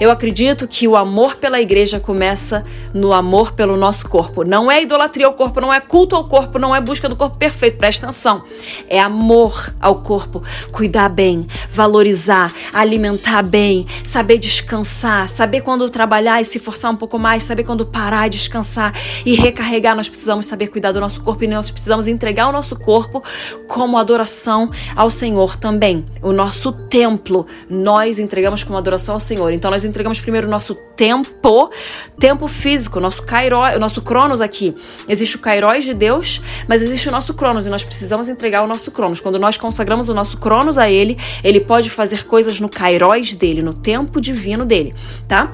Eu 0.01 0.11
acredito 0.11 0.67
que 0.67 0.87
o 0.87 0.97
amor 0.97 1.37
pela 1.37 1.61
igreja 1.61 2.01
começa 2.01 2.63
no 2.95 3.13
amor 3.13 3.53
pelo 3.53 3.77
nosso 3.77 4.09
corpo. 4.09 4.45
Não 4.45 4.71
é 4.71 4.83
idolatria 4.83 5.27
ao 5.27 5.33
corpo, 5.33 5.61
não 5.61 5.73
é 5.73 5.81
culto 5.81 6.17
ao 6.17 6.29
corpo, 6.29 6.59
não 6.59 6.75
é 6.75 6.81
busca 6.81 7.09
do 7.09 7.17
corpo 7.17 7.39
perfeito. 7.39 7.79
Presta 7.79 8.07
atenção. 8.07 8.43
É 8.89 9.01
amor 9.01 9.75
ao 9.81 9.97
corpo. 9.97 10.43
Cuidar 10.73 11.09
bem, 11.09 11.47
valorizar, 11.71 12.53
alimentar 12.73 13.43
bem, 13.43 13.87
saber 14.05 14.39
descansar, 14.39 15.29
saber 15.29 15.61
quando 15.61 15.89
trabalhar 15.91 16.41
e 16.41 16.45
se 16.45 16.59
forçar 16.59 16.91
um 16.91 16.97
pouco 16.97 17.19
mais, 17.19 17.43
saber 17.43 17.65
quando 17.65 17.85
parar 17.85 18.27
e 18.27 18.31
descansar 18.31 18.93
e 19.25 19.35
recarregar. 19.35 19.97
Nós 19.97 20.09
precisamos 20.09 20.47
saber 20.47 20.69
cuidar 20.69 20.93
do 20.93 21.01
nosso 21.01 21.21
corpo 21.21 21.45
e 21.45 21.47
nós 21.47 21.71
precisamos 21.71 22.07
entregar 22.07 22.49
o 22.49 22.53
nosso 22.53 22.77
corpo 22.77 23.23
como 23.67 23.99
adoração 23.99 24.71
ao 24.95 25.11
Senhor 25.11 25.57
também. 25.57 26.05
O 26.23 26.33
nosso 26.33 26.73
templo 26.73 27.47
nós 27.69 28.19
entregamos 28.19 28.63
como 28.65 28.79
adoração 28.79 29.15
ao 29.15 29.21
Senhor. 29.21 29.53
Então 29.59 29.71
nós 29.71 29.85
entregamos 29.85 30.21
primeiro 30.21 30.47
o 30.47 30.51
nosso 30.51 30.75
tempo, 30.97 31.71
tempo 32.19 32.47
físico, 32.47 33.01
nosso 33.01 33.23
kairos, 33.23 33.77
o 33.77 33.79
nosso 33.79 34.01
cronos 34.01 34.41
aqui. 34.41 34.75
Existe 35.09 35.37
o 35.37 35.41
kairos 35.41 35.85
de 35.85 35.93
Deus, 35.93 36.41
mas 36.67 36.81
existe 36.81 37.09
o 37.09 37.13
nosso 37.13 37.35
cronos 37.35 37.67
e 37.67 37.69
nós 37.69 37.83
precisamos 37.83 38.29
entregar 38.29 38.63
o 38.63 38.67
nosso 38.67 38.91
cronos. 38.91 39.21
Quando 39.21 39.39
nós 39.39 39.57
consagramos 39.59 40.09
o 40.09 40.15
nosso 40.15 40.39
cronos 40.39 40.79
a 40.79 40.89
ele, 40.89 41.19
ele 41.43 41.61
pode 41.61 41.91
fazer 41.91 42.25
coisas 42.25 42.61
no 42.61 42.69
kairos 42.69 43.35
dele, 43.35 43.61
no 43.61 43.75
tempo 43.75 44.21
divino 44.21 44.65
dele, 44.65 44.95
tá? 45.27 45.51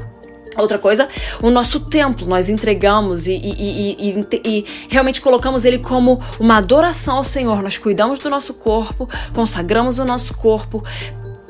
Outra 0.56 0.78
coisa, 0.78 1.08
o 1.42 1.50
nosso 1.50 1.80
templo, 1.80 2.28
nós 2.28 2.48
entregamos 2.48 3.26
e, 3.26 3.32
e, 3.32 3.96
e, 3.98 4.40
e, 4.44 4.64
realmente 4.88 5.20
colocamos 5.20 5.64
ele 5.64 5.78
como 5.78 6.20
uma 6.38 6.58
adoração 6.58 7.16
ao 7.16 7.24
Senhor. 7.24 7.60
Nós 7.60 7.76
cuidamos 7.76 8.20
do 8.20 8.30
nosso 8.30 8.54
corpo, 8.54 9.08
consagramos 9.34 9.98
o 9.98 10.04
nosso 10.04 10.32
corpo, 10.34 10.84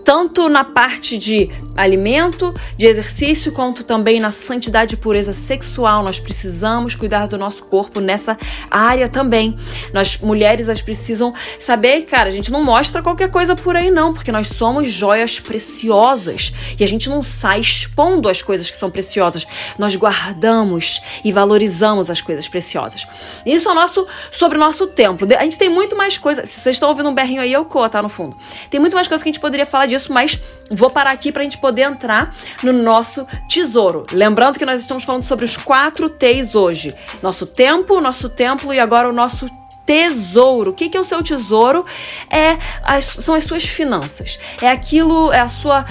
tanto 0.04 0.48
na 0.48 0.62
parte 0.62 1.16
de 1.16 1.50
alimento, 1.74 2.54
de 2.76 2.86
exercício, 2.86 3.50
quanto 3.50 3.82
também 3.82 4.20
na 4.20 4.30
santidade 4.30 4.94
e 4.94 4.96
pureza 4.96 5.32
sexual. 5.32 6.02
Nós 6.02 6.20
precisamos 6.20 6.94
cuidar 6.94 7.26
do 7.26 7.38
nosso 7.38 7.64
corpo 7.64 8.00
nessa 8.00 8.38
área 8.70 9.08
também. 9.08 9.56
Nós 9.92 10.18
mulheres 10.18 10.68
as 10.68 10.82
precisam 10.82 11.34
saber, 11.58 12.02
cara, 12.02 12.28
a 12.28 12.32
gente 12.32 12.52
não 12.52 12.62
mostra 12.62 13.02
qualquer 13.02 13.30
coisa 13.30 13.56
por 13.56 13.76
aí 13.76 13.90
não, 13.90 14.12
porque 14.12 14.30
nós 14.30 14.48
somos 14.48 14.90
joias 14.90 15.40
preciosas 15.40 16.52
e 16.78 16.84
a 16.84 16.86
gente 16.86 17.08
não 17.08 17.22
sai 17.22 17.60
expondo 17.60 18.28
as 18.28 18.42
coisas 18.42 18.70
que 18.70 18.76
são 18.76 18.90
preciosas. 18.90 19.46
Nós 19.78 19.96
guardamos 19.96 21.00
e 21.24 21.32
valorizamos 21.32 22.10
as 22.10 22.20
coisas 22.20 22.46
preciosas. 22.46 23.06
Isso 23.46 23.68
é 23.68 23.74
nosso 23.74 24.06
sobre 24.30 24.58
o 24.58 24.60
nosso 24.60 24.86
templo. 24.86 25.26
A 25.36 25.42
gente 25.42 25.58
tem 25.58 25.68
muito 25.68 25.96
mais 25.96 26.18
coisa. 26.18 26.44
Se 26.44 26.60
vocês 26.60 26.76
estão 26.76 26.90
ouvindo 26.90 27.08
um 27.08 27.14
berrinho 27.14 27.40
aí, 27.40 27.54
é 27.54 27.58
o 27.58 27.64
Coa, 27.64 27.88
tá 27.88 28.02
no 28.02 28.08
fundo. 28.08 28.36
Tem 28.68 28.78
muito 28.78 28.94
mais 28.94 29.08
coisa 29.08 29.22
que 29.22 29.28
a 29.28 29.32
gente 29.32 29.40
poderia 29.40 29.66
falar 29.66 29.86
de 29.86 29.93
disso, 29.94 30.12
mas 30.12 30.38
vou 30.70 30.90
parar 30.90 31.12
aqui 31.12 31.30
para 31.30 31.42
a 31.42 31.44
gente 31.44 31.58
poder 31.58 31.82
entrar 31.82 32.34
no 32.62 32.72
nosso 32.72 33.26
tesouro. 33.48 34.06
Lembrando 34.12 34.58
que 34.58 34.64
nós 34.64 34.80
estamos 34.80 35.04
falando 35.04 35.22
sobre 35.22 35.44
os 35.44 35.56
quatro 35.56 36.08
T's 36.08 36.54
hoje: 36.54 36.94
nosso 37.22 37.46
tempo, 37.46 38.00
nosso 38.00 38.28
templo 38.28 38.72
e 38.74 38.80
agora 38.80 39.08
o 39.08 39.12
nosso 39.12 39.48
tesouro. 39.86 40.70
O 40.70 40.74
que, 40.74 40.88
que 40.88 40.96
é 40.96 41.00
o 41.00 41.04
seu 41.04 41.22
tesouro? 41.22 41.84
É 42.30 42.58
as, 42.82 43.04
são 43.04 43.34
as 43.34 43.44
suas 43.44 43.64
finanças. 43.64 44.38
É 44.60 44.70
aquilo, 44.70 45.32
é 45.32 45.40
a 45.40 45.48
sua 45.48 45.84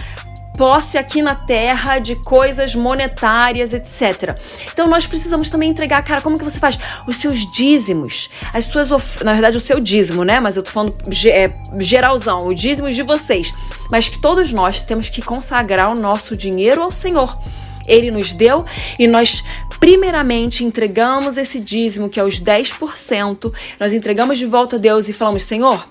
posse 0.58 0.98
aqui 0.98 1.22
na 1.22 1.36
terra 1.36 2.00
de 2.00 2.16
coisas 2.16 2.76
monetárias, 2.76 3.74
etc. 3.74 4.38
Então 4.72 4.88
nós 4.88 5.08
precisamos 5.08 5.50
também 5.50 5.70
entregar, 5.70 6.02
cara, 6.04 6.22
como 6.22 6.38
que 6.38 6.44
você 6.44 6.60
faz? 6.60 6.78
Os 7.08 7.18
seus 7.18 7.40
dízimos, 7.52 8.30
as 8.54 8.66
suas, 8.66 8.90
na 9.24 9.34
verdade 9.34 9.58
o 9.58 9.62
seu 9.62 9.80
dízimo, 9.80 10.24
né? 10.24 10.40
Mas 10.40 10.56
eu 10.56 10.64
tô 10.64 10.72
falando 10.72 10.96
é, 11.28 11.54
geralzão, 11.80 12.40
o 12.48 12.54
dízimo 12.54 12.92
de 12.92 13.02
vocês. 13.02 13.52
Mas 13.92 14.10
que 14.10 14.20
todos 14.20 14.52
nós 14.52 14.82
temos 14.82 15.10
que 15.10 15.22
consagrar 15.22 15.92
o 15.92 16.00
nosso 16.00 16.36
dinheiro 16.36 16.82
ao 16.82 16.92
Senhor. 16.92 17.38
ele 17.86 18.10
nos 18.10 18.32
deu 18.32 18.66
e 18.98 19.08
nós 19.08 19.44
primeiramente 19.78 20.64
entregamos 20.64 21.38
esse 21.38 21.60
dízimo, 21.60 22.08
que 22.08 22.18
é 22.18 22.24
os 22.24 22.42
10%, 22.42 23.54
nós 23.78 23.92
entregamos 23.92 24.38
de 24.38 24.46
volta 24.46 24.78
a 24.78 24.80
Deus 24.80 25.10
e 25.10 25.14
falamos: 25.14 25.44
Senhor, 25.44 25.86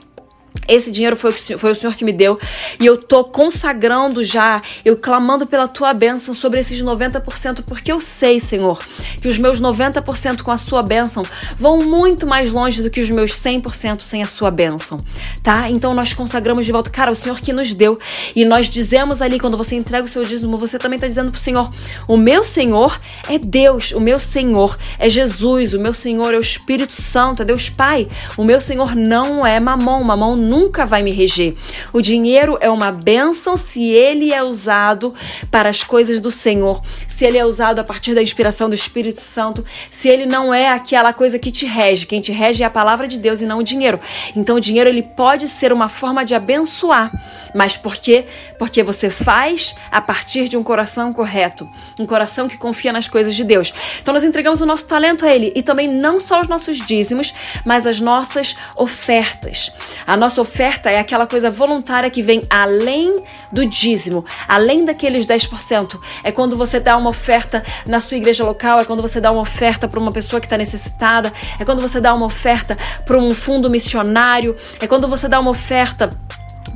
esse 0.69 0.90
dinheiro 0.90 1.16
foi 1.16 1.31
o, 1.31 1.59
foi 1.59 1.73
o 1.73 1.75
Senhor 1.75 1.95
que 1.95 2.04
me 2.04 2.12
deu. 2.12 2.38
E 2.78 2.87
eu 2.87 2.97
tô 2.97 3.25
consagrando 3.25 4.23
já, 4.23 4.62
eu 4.85 4.97
clamando 4.97 5.47
pela 5.47 5.66
tua 5.66 5.92
bênção 5.92 6.35
sobre 6.35 6.61
esses 6.61 6.83
90%, 6.83 7.62
porque 7.66 7.90
eu 7.90 8.00
sei, 8.00 8.38
Senhor, 8.40 8.78
que 9.21 9.28
os 9.28 9.38
meus 9.38 9.61
90% 9.61 10.42
com 10.42 10.50
a 10.50 10.59
sua 10.59 10.83
bênção 10.83 11.25
vão 11.57 11.78
muito 11.78 12.26
mais 12.26 12.52
longe 12.52 12.83
do 12.83 12.90
que 12.90 13.00
os 13.00 13.11
meus 13.11 13.33
100% 13.33 14.00
sem 14.00 14.23
a 14.23 14.26
sua 14.26 14.50
bênção, 14.50 14.99
tá? 15.42 15.69
Então 15.69 15.92
nós 15.95 16.14
consagramos 16.14 16.64
de 16.64 16.73
volta, 16.73 16.90
cara, 16.90 17.11
o 17.11 17.14
Senhor 17.14 17.40
que 17.40 17.52
nos 17.52 17.75
deu. 17.75 17.99
E 18.35 18.45
nós 18.45 18.69
dizemos 18.69 19.21
ali, 19.21 19.40
quando 19.40 19.57
você 19.57 19.75
entrega 19.75 20.07
o 20.07 20.11
seu 20.11 20.25
dízimo, 20.25 20.57
você 20.57 20.78
também 20.78 20.99
tá 20.99 21.07
dizendo 21.07 21.31
pro 21.31 21.40
Senhor: 21.40 21.71
o 22.07 22.16
meu 22.16 22.45
Senhor 22.45 23.00
é 23.28 23.38
Deus, 23.38 23.92
o 23.92 24.00
meu 24.00 24.19
Senhor 24.19 24.76
é 24.99 25.09
Jesus, 25.09 25.75
o 25.75 25.81
meu 25.81 25.95
Senhor 25.95 26.33
é 26.33 26.37
o 26.37 26.40
Espírito 26.40 26.92
Santo, 26.92 27.42
é 27.42 27.45
Deus 27.45 27.69
Pai, 27.69 28.09
o 28.37 28.45
meu 28.45 28.61
Senhor 28.61 28.95
não 28.95 29.47
é 29.47 29.59
mamão, 29.59 30.02
mamão 30.04 30.37
nunca 30.37 30.62
vai 30.87 31.02
me 31.02 31.11
reger. 31.11 31.54
O 31.92 32.00
dinheiro 32.00 32.59
é 32.61 32.71
uma 32.71 32.92
bênção 32.92 33.57
se 33.57 33.90
ele 33.90 34.33
é 34.33 34.42
usado 34.42 35.14
para 35.50 35.69
as 35.69 35.83
coisas 35.83 36.21
do 36.21 36.31
Senhor, 36.31 36.83
se 37.09 37.25
ele 37.25 37.38
é 37.38 37.45
usado 37.45 37.78
a 37.78 37.85
partir 37.85 38.14
da 38.14 38.23
inspiração 38.23 38.69
do 38.69 38.75
Espírito 38.75 39.21
Santo, 39.21 39.64
se 39.90 40.09
ele 40.09 40.26
não 40.26 40.52
é 40.52 40.69
aquela 40.69 41.12
coisa 41.12 41.38
que 41.38 41.50
te 41.50 41.64
rege. 41.64 42.07
Quem 42.07 42.21
te 42.21 42.33
rege 42.33 42.62
é 42.62 42.66
a 42.66 42.71
palavra 42.71 43.09
de 43.09 43.19
Deus 43.19 43.40
e 43.40 43.47
não 43.47 43.59
o 43.59 43.62
dinheiro. 43.62 44.00
Então 44.37 44.57
o 44.57 44.61
dinheiro 44.61 44.90
ele 44.90 45.02
pode 45.02 45.49
ser 45.49 45.73
uma 45.73 45.88
forma 45.88 46.25
de 46.25 46.35
abençoar, 46.35 47.11
mas 47.54 47.76
por 47.76 47.97
quê? 47.97 48.26
Porque 48.59 48.83
você 48.83 49.09
faz 49.09 49.75
a 49.90 50.00
partir 50.00 50.49
de 50.49 50.57
um 50.57 50.62
coração 50.62 51.12
correto, 51.12 51.69
um 51.99 52.07
coração 52.07 52.49
que 52.49 52.59
confia 52.59 52.92
nas 52.92 53.09
coisas 53.09 53.35
de 53.35 53.45
Deus. 53.45 53.73
Então 54.00 54.12
nós 54.12 54.25
entregamos 54.25 54.61
o 54.61 54.66
nosso 54.66 54.87
talento 54.87 55.25
a 55.25 55.33
ele 55.33 55.52
e 55.54 55.62
também 55.62 55.88
não 55.88 56.21
só 56.21 56.40
os 56.40 56.49
nossos 56.49 56.78
dízimos, 56.78 57.33
mas 57.64 57.87
as 57.87 58.00
nossas 58.00 58.57
ofertas. 58.76 59.73
A 60.07 60.16
nossa 60.16 60.41
oferta 60.42 60.90
é 60.90 60.99
aquela 60.99 61.26
coisa 61.26 61.50
voluntária 61.50 62.11
que 62.11 62.22
vem 62.22 62.42
além 62.50 63.22
do 63.50 63.64
dízimo, 63.64 64.25
além 64.46 64.84
daqueles 64.84 65.26
10%. 65.26 65.99
É 66.22 66.30
quando 66.30 66.56
você 66.56 66.78
dá 66.78 66.96
uma 66.96 67.11
oferta 67.11 67.64
na 67.87 68.00
sua 68.00 68.16
igreja 68.16 68.44
local, 68.44 68.80
é 68.80 68.84
quando 68.84 69.00
você 69.00 69.20
dá 69.20 69.30
uma 69.30 69.40
oferta 69.40 69.88
para 69.88 69.99
uma 69.99 70.12
pessoa 70.12 70.40
que 70.40 70.46
está 70.46 70.58
necessitada, 70.58 71.32
é 71.58 71.64
quando 71.64 71.80
você 71.80 72.00
dá 72.00 72.14
uma 72.14 72.26
oferta 72.26 72.76
para 73.04 73.16
um 73.16 73.34
fundo 73.34 73.70
missionário, 73.70 74.54
é 74.80 74.87
quando 74.87 75.08
você 75.08 75.28
dá 75.28 75.40
uma 75.40 75.50
oferta 75.50 76.11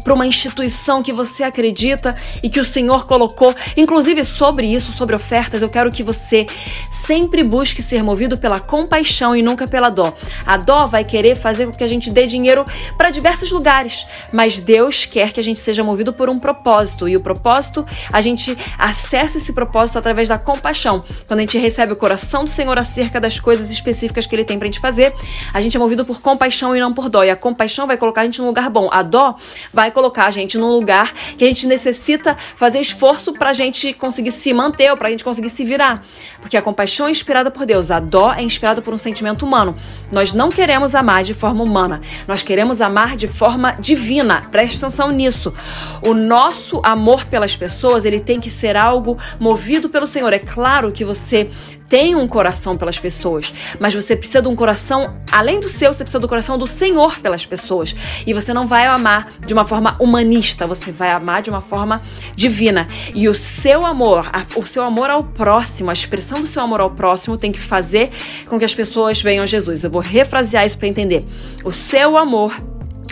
para 0.06 0.14
uma 0.14 0.24
instituição 0.24 1.02
que 1.02 1.12
você 1.12 1.42
acredita 1.42 2.14
e 2.40 2.48
que 2.48 2.60
o 2.60 2.64
Senhor 2.64 3.06
colocou. 3.06 3.52
Inclusive, 3.76 4.22
sobre 4.22 4.64
isso, 4.64 4.92
sobre 4.92 5.16
ofertas, 5.16 5.62
eu 5.62 5.68
quero 5.68 5.90
que 5.90 6.04
você 6.04 6.46
sempre 6.92 7.42
busque 7.42 7.82
ser 7.82 8.04
movido 8.04 8.38
pela 8.38 8.60
compaixão 8.60 9.34
e 9.34 9.42
nunca 9.42 9.66
pela 9.66 9.90
dó. 9.90 10.14
A 10.46 10.56
dó 10.56 10.86
vai 10.86 11.02
querer 11.02 11.34
fazer 11.34 11.66
com 11.66 11.72
que 11.72 11.82
a 11.82 11.88
gente 11.88 12.08
dê 12.08 12.24
dinheiro 12.24 12.64
para 12.96 13.10
diversos 13.10 13.50
lugares, 13.50 14.06
mas 14.32 14.60
Deus 14.60 15.06
quer 15.06 15.32
que 15.32 15.40
a 15.40 15.42
gente 15.42 15.58
seja 15.58 15.82
movido 15.82 16.12
por 16.12 16.30
um 16.30 16.38
propósito 16.38 17.08
e 17.08 17.16
o 17.16 17.20
propósito, 17.20 17.84
a 18.12 18.20
gente 18.20 18.56
acessa 18.78 19.38
esse 19.38 19.52
propósito 19.52 19.98
através 19.98 20.28
da 20.28 20.38
compaixão. 20.38 21.02
Quando 21.26 21.40
a 21.40 21.42
gente 21.42 21.58
recebe 21.58 21.92
o 21.92 21.96
coração 21.96 22.44
do 22.44 22.50
Senhor 22.50 22.78
acerca 22.78 23.20
das 23.20 23.40
coisas 23.40 23.72
específicas 23.72 24.24
que 24.24 24.36
ele 24.36 24.44
tem 24.44 24.56
pra 24.56 24.66
gente 24.66 24.78
fazer, 24.78 25.12
a 25.52 25.60
gente 25.60 25.76
é 25.76 25.80
movido 25.80 26.04
por 26.04 26.20
compaixão 26.20 26.76
e 26.76 26.78
não 26.78 26.94
por 26.94 27.08
dó. 27.08 27.24
E 27.24 27.30
a 27.30 27.34
compaixão 27.34 27.88
vai 27.88 27.96
colocar 27.96 28.20
a 28.20 28.24
gente 28.24 28.40
num 28.40 28.46
lugar 28.46 28.70
bom. 28.70 28.88
A 28.92 29.02
dó 29.02 29.34
vai 29.72 29.90
colocar 29.96 30.26
a 30.26 30.30
gente 30.30 30.58
num 30.58 30.68
lugar 30.68 31.10
que 31.38 31.42
a 31.42 31.48
gente 31.48 31.66
necessita 31.66 32.36
fazer 32.54 32.80
esforço 32.80 33.32
para 33.32 33.48
a 33.48 33.52
gente 33.54 33.94
conseguir 33.94 34.30
se 34.30 34.52
manter 34.52 34.90
ou 34.90 34.96
para 34.96 35.08
a 35.08 35.10
gente 35.10 35.24
conseguir 35.24 35.48
se 35.48 35.64
virar. 35.64 36.04
Porque 36.38 36.54
a 36.54 36.60
compaixão 36.60 37.06
é 37.06 37.10
inspirada 37.10 37.50
por 37.50 37.64
Deus, 37.64 37.90
a 37.90 37.98
dó 37.98 38.34
é 38.34 38.42
inspirada 38.42 38.82
por 38.82 38.92
um 38.92 38.98
sentimento 38.98 39.46
humano. 39.46 39.74
Nós 40.12 40.34
não 40.34 40.50
queremos 40.50 40.94
amar 40.94 41.24
de 41.24 41.32
forma 41.32 41.64
humana, 41.64 42.02
nós 42.28 42.42
queremos 42.42 42.82
amar 42.82 43.16
de 43.16 43.26
forma 43.26 43.72
divina. 43.72 44.42
Preste 44.52 44.84
atenção 44.84 45.10
nisso. 45.10 45.54
O 46.02 46.12
nosso 46.12 46.78
amor 46.84 47.24
pelas 47.24 47.56
pessoas, 47.56 48.04
ele 48.04 48.20
tem 48.20 48.38
que 48.38 48.50
ser 48.50 48.76
algo 48.76 49.16
movido 49.40 49.88
pelo 49.88 50.06
Senhor. 50.06 50.30
É 50.34 50.38
claro 50.38 50.92
que 50.92 51.06
você 51.06 51.48
tem 51.88 52.14
um 52.14 52.26
coração 52.26 52.76
pelas 52.76 52.98
pessoas, 52.98 53.52
mas 53.78 53.94
você 53.94 54.16
precisa 54.16 54.42
de 54.42 54.48
um 54.48 54.56
coração, 54.56 55.16
além 55.30 55.60
do 55.60 55.68
seu, 55.68 55.92
você 55.92 56.04
precisa 56.04 56.20
do 56.20 56.28
coração 56.28 56.58
do 56.58 56.66
Senhor 56.66 57.18
pelas 57.20 57.46
pessoas. 57.46 57.94
E 58.26 58.34
você 58.34 58.52
não 58.52 58.66
vai 58.66 58.86
amar 58.86 59.28
de 59.46 59.52
uma 59.52 59.64
forma 59.64 59.96
humanista, 60.00 60.66
você 60.66 60.90
vai 60.90 61.10
amar 61.10 61.42
de 61.42 61.50
uma 61.50 61.60
forma 61.60 62.02
divina. 62.34 62.88
E 63.14 63.28
o 63.28 63.34
seu 63.34 63.86
amor, 63.86 64.30
o 64.56 64.66
seu 64.66 64.82
amor 64.82 65.10
ao 65.10 65.22
próximo, 65.22 65.90
a 65.90 65.92
expressão 65.92 66.40
do 66.40 66.46
seu 66.46 66.62
amor 66.62 66.80
ao 66.80 66.90
próximo 66.90 67.36
tem 67.36 67.52
que 67.52 67.60
fazer 67.60 68.10
com 68.48 68.58
que 68.58 68.64
as 68.64 68.74
pessoas 68.74 69.20
venham 69.20 69.44
a 69.44 69.46
Jesus. 69.46 69.84
Eu 69.84 69.90
vou 69.90 70.02
refrasear 70.02 70.66
isso 70.66 70.78
para 70.78 70.88
entender. 70.88 71.24
O 71.64 71.72
seu 71.72 72.16
amor 72.16 72.54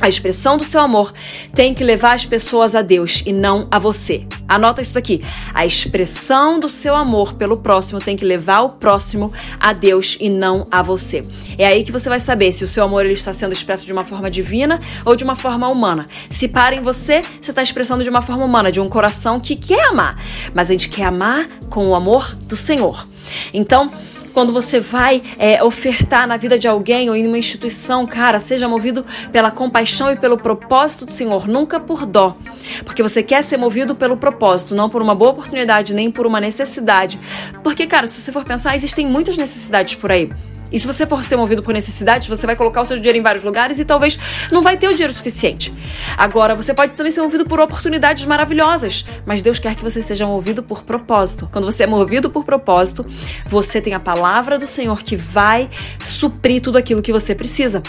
a 0.00 0.08
expressão 0.08 0.56
do 0.56 0.64
seu 0.64 0.80
amor 0.80 1.12
tem 1.52 1.72
que 1.72 1.84
levar 1.84 2.12
as 2.12 2.26
pessoas 2.26 2.74
a 2.74 2.82
Deus 2.82 3.22
e 3.24 3.32
não 3.32 3.66
a 3.70 3.78
você. 3.78 4.26
Anota 4.48 4.82
isso 4.82 4.98
aqui. 4.98 5.22
A 5.52 5.64
expressão 5.64 6.58
do 6.60 6.68
seu 6.68 6.94
amor 6.94 7.34
pelo 7.34 7.58
próximo 7.58 8.00
tem 8.00 8.16
que 8.16 8.24
levar 8.24 8.62
o 8.62 8.70
próximo 8.70 9.32
a 9.58 9.72
Deus 9.72 10.16
e 10.20 10.28
não 10.28 10.64
a 10.70 10.82
você. 10.82 11.22
É 11.58 11.66
aí 11.66 11.84
que 11.84 11.92
você 11.92 12.08
vai 12.08 12.20
saber 12.20 12.52
se 12.52 12.64
o 12.64 12.68
seu 12.68 12.84
amor 12.84 13.04
ele 13.04 13.14
está 13.14 13.32
sendo 13.32 13.52
expresso 13.52 13.86
de 13.86 13.92
uma 13.92 14.04
forma 14.04 14.30
divina 14.30 14.78
ou 15.04 15.16
de 15.16 15.24
uma 15.24 15.34
forma 15.34 15.68
humana. 15.68 16.06
Se 16.28 16.48
para 16.48 16.74
em 16.74 16.82
você, 16.82 17.22
você 17.40 17.50
está 17.50 17.62
expressando 17.62 18.02
de 18.02 18.10
uma 18.10 18.22
forma 18.22 18.44
humana, 18.44 18.70
de 18.70 18.80
um 18.80 18.88
coração 18.88 19.40
que 19.40 19.56
quer 19.56 19.88
amar. 19.88 20.20
Mas 20.52 20.68
a 20.68 20.72
gente 20.72 20.88
quer 20.88 21.04
amar 21.04 21.46
com 21.70 21.88
o 21.88 21.94
amor 21.94 22.34
do 22.46 22.56
Senhor. 22.56 23.06
Então, 23.52 23.90
quando 24.34 24.52
você 24.52 24.80
vai 24.80 25.22
é, 25.38 25.62
ofertar 25.62 26.26
na 26.26 26.36
vida 26.36 26.58
de 26.58 26.66
alguém 26.66 27.08
ou 27.08 27.14
em 27.14 27.26
uma 27.26 27.38
instituição, 27.38 28.04
cara, 28.04 28.40
seja 28.40 28.68
movido 28.68 29.06
pela 29.30 29.50
compaixão 29.50 30.10
e 30.10 30.16
pelo 30.16 30.36
propósito 30.36 31.06
do 31.06 31.12
Senhor, 31.12 31.46
nunca 31.46 31.78
por 31.78 32.04
dó. 32.04 32.36
Porque 32.84 33.02
você 33.02 33.22
quer 33.22 33.42
ser 33.44 33.56
movido 33.56 33.94
pelo 33.94 34.16
propósito, 34.16 34.74
não 34.74 34.90
por 34.90 35.00
uma 35.00 35.14
boa 35.14 35.30
oportunidade, 35.30 35.94
nem 35.94 36.10
por 36.10 36.26
uma 36.26 36.40
necessidade. 36.40 37.18
Porque, 37.62 37.86
cara, 37.86 38.08
se 38.08 38.20
você 38.20 38.32
for 38.32 38.44
pensar, 38.44 38.74
existem 38.74 39.06
muitas 39.06 39.38
necessidades 39.38 39.94
por 39.94 40.10
aí. 40.10 40.28
E 40.74 40.78
se 40.80 40.88
você 40.88 41.06
for 41.06 41.22
ser 41.22 41.36
movido 41.36 41.62
por 41.62 41.72
necessidade, 41.72 42.28
você 42.28 42.44
vai 42.46 42.56
colocar 42.56 42.80
o 42.80 42.84
seu 42.84 42.96
dinheiro 42.96 43.16
em 43.16 43.22
vários 43.22 43.44
lugares 43.44 43.78
e 43.78 43.84
talvez 43.84 44.18
não 44.50 44.60
vai 44.60 44.76
ter 44.76 44.88
o 44.88 44.92
dinheiro 44.92 45.12
suficiente. 45.12 45.72
Agora, 46.18 46.52
você 46.52 46.74
pode 46.74 46.94
também 46.94 47.12
ser 47.12 47.22
movido 47.22 47.44
por 47.44 47.60
oportunidades 47.60 48.26
maravilhosas, 48.26 49.06
mas 49.24 49.40
Deus 49.40 49.60
quer 49.60 49.76
que 49.76 49.84
você 49.84 50.02
seja 50.02 50.26
movido 50.26 50.64
por 50.64 50.82
propósito. 50.82 51.48
Quando 51.52 51.64
você 51.64 51.84
é 51.84 51.86
movido 51.86 52.28
por 52.28 52.44
propósito, 52.44 53.06
você 53.46 53.80
tem 53.80 53.94
a 53.94 54.00
palavra 54.00 54.58
do 54.58 54.66
Senhor 54.66 55.00
que 55.00 55.14
vai 55.14 55.70
suprir 56.00 56.60
tudo 56.60 56.76
aquilo 56.76 57.00
que 57.00 57.12
você 57.12 57.36
precisa. 57.36 57.80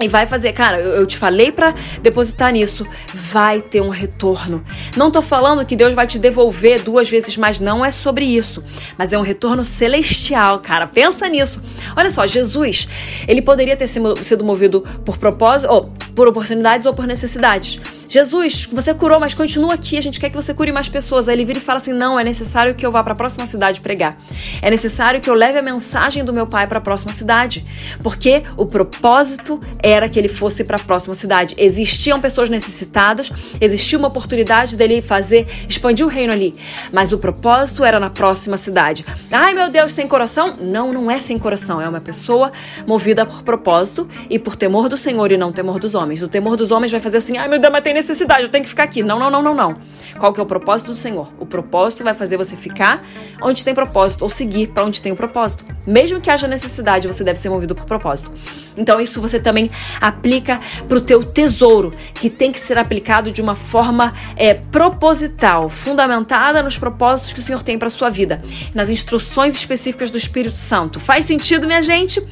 E 0.00 0.06
vai 0.06 0.26
fazer, 0.26 0.52
cara, 0.52 0.80
eu, 0.80 1.04
te 1.06 1.16
falei 1.16 1.50
para 1.50 1.74
depositar 2.00 2.52
nisso, 2.52 2.86
vai 3.12 3.60
ter 3.60 3.80
um 3.80 3.88
retorno. 3.88 4.64
Não 4.96 5.10
tô 5.10 5.20
falando 5.20 5.66
que 5.66 5.74
Deus 5.74 5.92
vai 5.92 6.06
te 6.06 6.20
devolver 6.20 6.82
duas 6.82 7.08
vezes 7.08 7.36
mais, 7.36 7.58
não 7.58 7.84
é 7.84 7.90
sobre 7.90 8.24
isso, 8.24 8.62
mas 8.96 9.12
é 9.12 9.18
um 9.18 9.22
retorno 9.22 9.64
celestial, 9.64 10.60
cara. 10.60 10.86
Pensa 10.86 11.28
nisso. 11.28 11.60
Olha 11.96 12.10
só, 12.10 12.26
Jesus, 12.26 12.88
ele 13.26 13.42
poderia 13.42 13.76
ter 13.76 13.88
sido 13.88 14.44
movido 14.44 14.82
por 15.04 15.18
propósito, 15.18 15.72
ou 15.72 15.92
por 16.18 16.26
oportunidades 16.26 16.84
ou 16.84 16.92
por 16.92 17.06
necessidades. 17.06 17.80
Jesus, 18.08 18.66
você 18.72 18.92
curou, 18.92 19.20
mas 19.20 19.34
continua 19.34 19.74
aqui, 19.74 19.96
a 19.98 20.00
gente 20.00 20.18
quer 20.18 20.30
que 20.30 20.34
você 20.34 20.52
cure 20.52 20.72
mais 20.72 20.88
pessoas. 20.88 21.28
Aí 21.28 21.36
ele 21.36 21.44
vira 21.44 21.58
e 21.58 21.62
fala 21.62 21.76
assim: 21.76 21.92
não, 21.92 22.18
é 22.18 22.24
necessário 22.24 22.74
que 22.74 22.84
eu 22.84 22.90
vá 22.90 23.04
para 23.04 23.12
a 23.12 23.16
próxima 23.16 23.46
cidade 23.46 23.80
pregar. 23.80 24.16
É 24.60 24.68
necessário 24.68 25.20
que 25.20 25.28
eu 25.30 25.34
leve 25.34 25.58
a 25.58 25.62
mensagem 25.62 26.24
do 26.24 26.32
meu 26.32 26.46
pai 26.46 26.66
para 26.66 26.78
a 26.78 26.80
próxima 26.80 27.12
cidade. 27.12 27.62
Porque 28.02 28.42
o 28.56 28.66
propósito 28.66 29.60
era 29.80 30.08
que 30.08 30.18
ele 30.18 30.26
fosse 30.26 30.64
para 30.64 30.76
a 30.76 30.80
próxima 30.80 31.14
cidade. 31.14 31.54
Existiam 31.58 32.18
pessoas 32.18 32.50
necessitadas, 32.50 33.30
existia 33.60 33.98
uma 33.98 34.08
oportunidade 34.08 34.74
dele 34.74 35.00
fazer, 35.02 35.46
expandir 35.68 36.04
o 36.04 36.08
reino 36.08 36.32
ali. 36.32 36.52
Mas 36.92 37.12
o 37.12 37.18
propósito 37.18 37.84
era 37.84 38.00
na 38.00 38.10
próxima 38.10 38.56
cidade. 38.56 39.04
Ai 39.30 39.52
meu 39.52 39.70
Deus, 39.70 39.92
sem 39.92 40.08
coração? 40.08 40.56
Não, 40.58 40.92
não 40.92 41.10
é 41.10 41.18
sem 41.20 41.38
coração. 41.38 41.80
É 41.80 41.88
uma 41.88 42.00
pessoa 42.00 42.50
movida 42.86 43.26
por 43.26 43.42
propósito 43.42 44.08
e 44.30 44.38
por 44.38 44.56
temor 44.56 44.88
do 44.88 44.96
Senhor 44.96 45.30
e 45.30 45.36
não 45.36 45.52
temor 45.52 45.78
dos 45.78 45.94
homens. 45.94 46.07
O 46.22 46.28
temor 46.28 46.56
dos 46.56 46.70
homens 46.70 46.90
vai 46.90 47.00
fazer 47.00 47.18
assim: 47.18 47.36
ai 47.36 47.48
meu 47.48 47.58
Deus, 47.58 47.72
mas 47.72 47.82
tem 47.82 47.94
necessidade, 47.94 48.42
eu 48.42 48.48
tenho 48.48 48.64
que 48.64 48.70
ficar 48.70 48.84
aqui. 48.84 49.02
Não, 49.02 49.18
não, 49.18 49.30
não, 49.30 49.42
não, 49.42 49.54
não. 49.54 49.78
Qual 50.18 50.32
que 50.32 50.40
é 50.40 50.42
o 50.42 50.46
propósito 50.46 50.88
do 50.88 50.96
Senhor? 50.96 51.32
O 51.38 51.46
propósito 51.46 52.02
vai 52.02 52.14
fazer 52.14 52.36
você 52.36 52.56
ficar 52.56 53.04
onde 53.40 53.64
tem 53.64 53.74
propósito 53.74 54.22
ou 54.22 54.30
seguir 54.30 54.68
para 54.68 54.84
onde 54.84 55.00
tem 55.00 55.12
o 55.12 55.16
propósito. 55.16 55.64
Mesmo 55.86 56.20
que 56.20 56.30
haja 56.30 56.46
necessidade, 56.46 57.06
você 57.06 57.22
deve 57.22 57.38
ser 57.38 57.48
movido 57.48 57.74
por 57.74 57.84
propósito. 57.84 58.30
Então 58.76 59.00
isso 59.00 59.20
você 59.20 59.40
também 59.40 59.70
aplica 60.00 60.60
para 60.86 60.96
o 60.96 61.00
teu 61.00 61.24
tesouro, 61.24 61.92
que 62.14 62.30
tem 62.30 62.52
que 62.52 62.60
ser 62.60 62.78
aplicado 62.78 63.32
de 63.32 63.40
uma 63.40 63.54
forma 63.54 64.14
é, 64.36 64.54
proposital, 64.54 65.68
fundamentada 65.68 66.62
nos 66.62 66.78
propósitos 66.78 67.32
que 67.32 67.40
o 67.40 67.42
Senhor 67.42 67.62
tem 67.62 67.78
para 67.78 67.90
sua 67.90 68.10
vida, 68.10 68.42
nas 68.74 68.88
instruções 68.88 69.54
específicas 69.54 70.10
do 70.10 70.16
Espírito 70.16 70.56
Santo. 70.56 71.00
Faz 71.00 71.24
sentido, 71.24 71.66
minha 71.66 71.82
gente? 71.82 72.22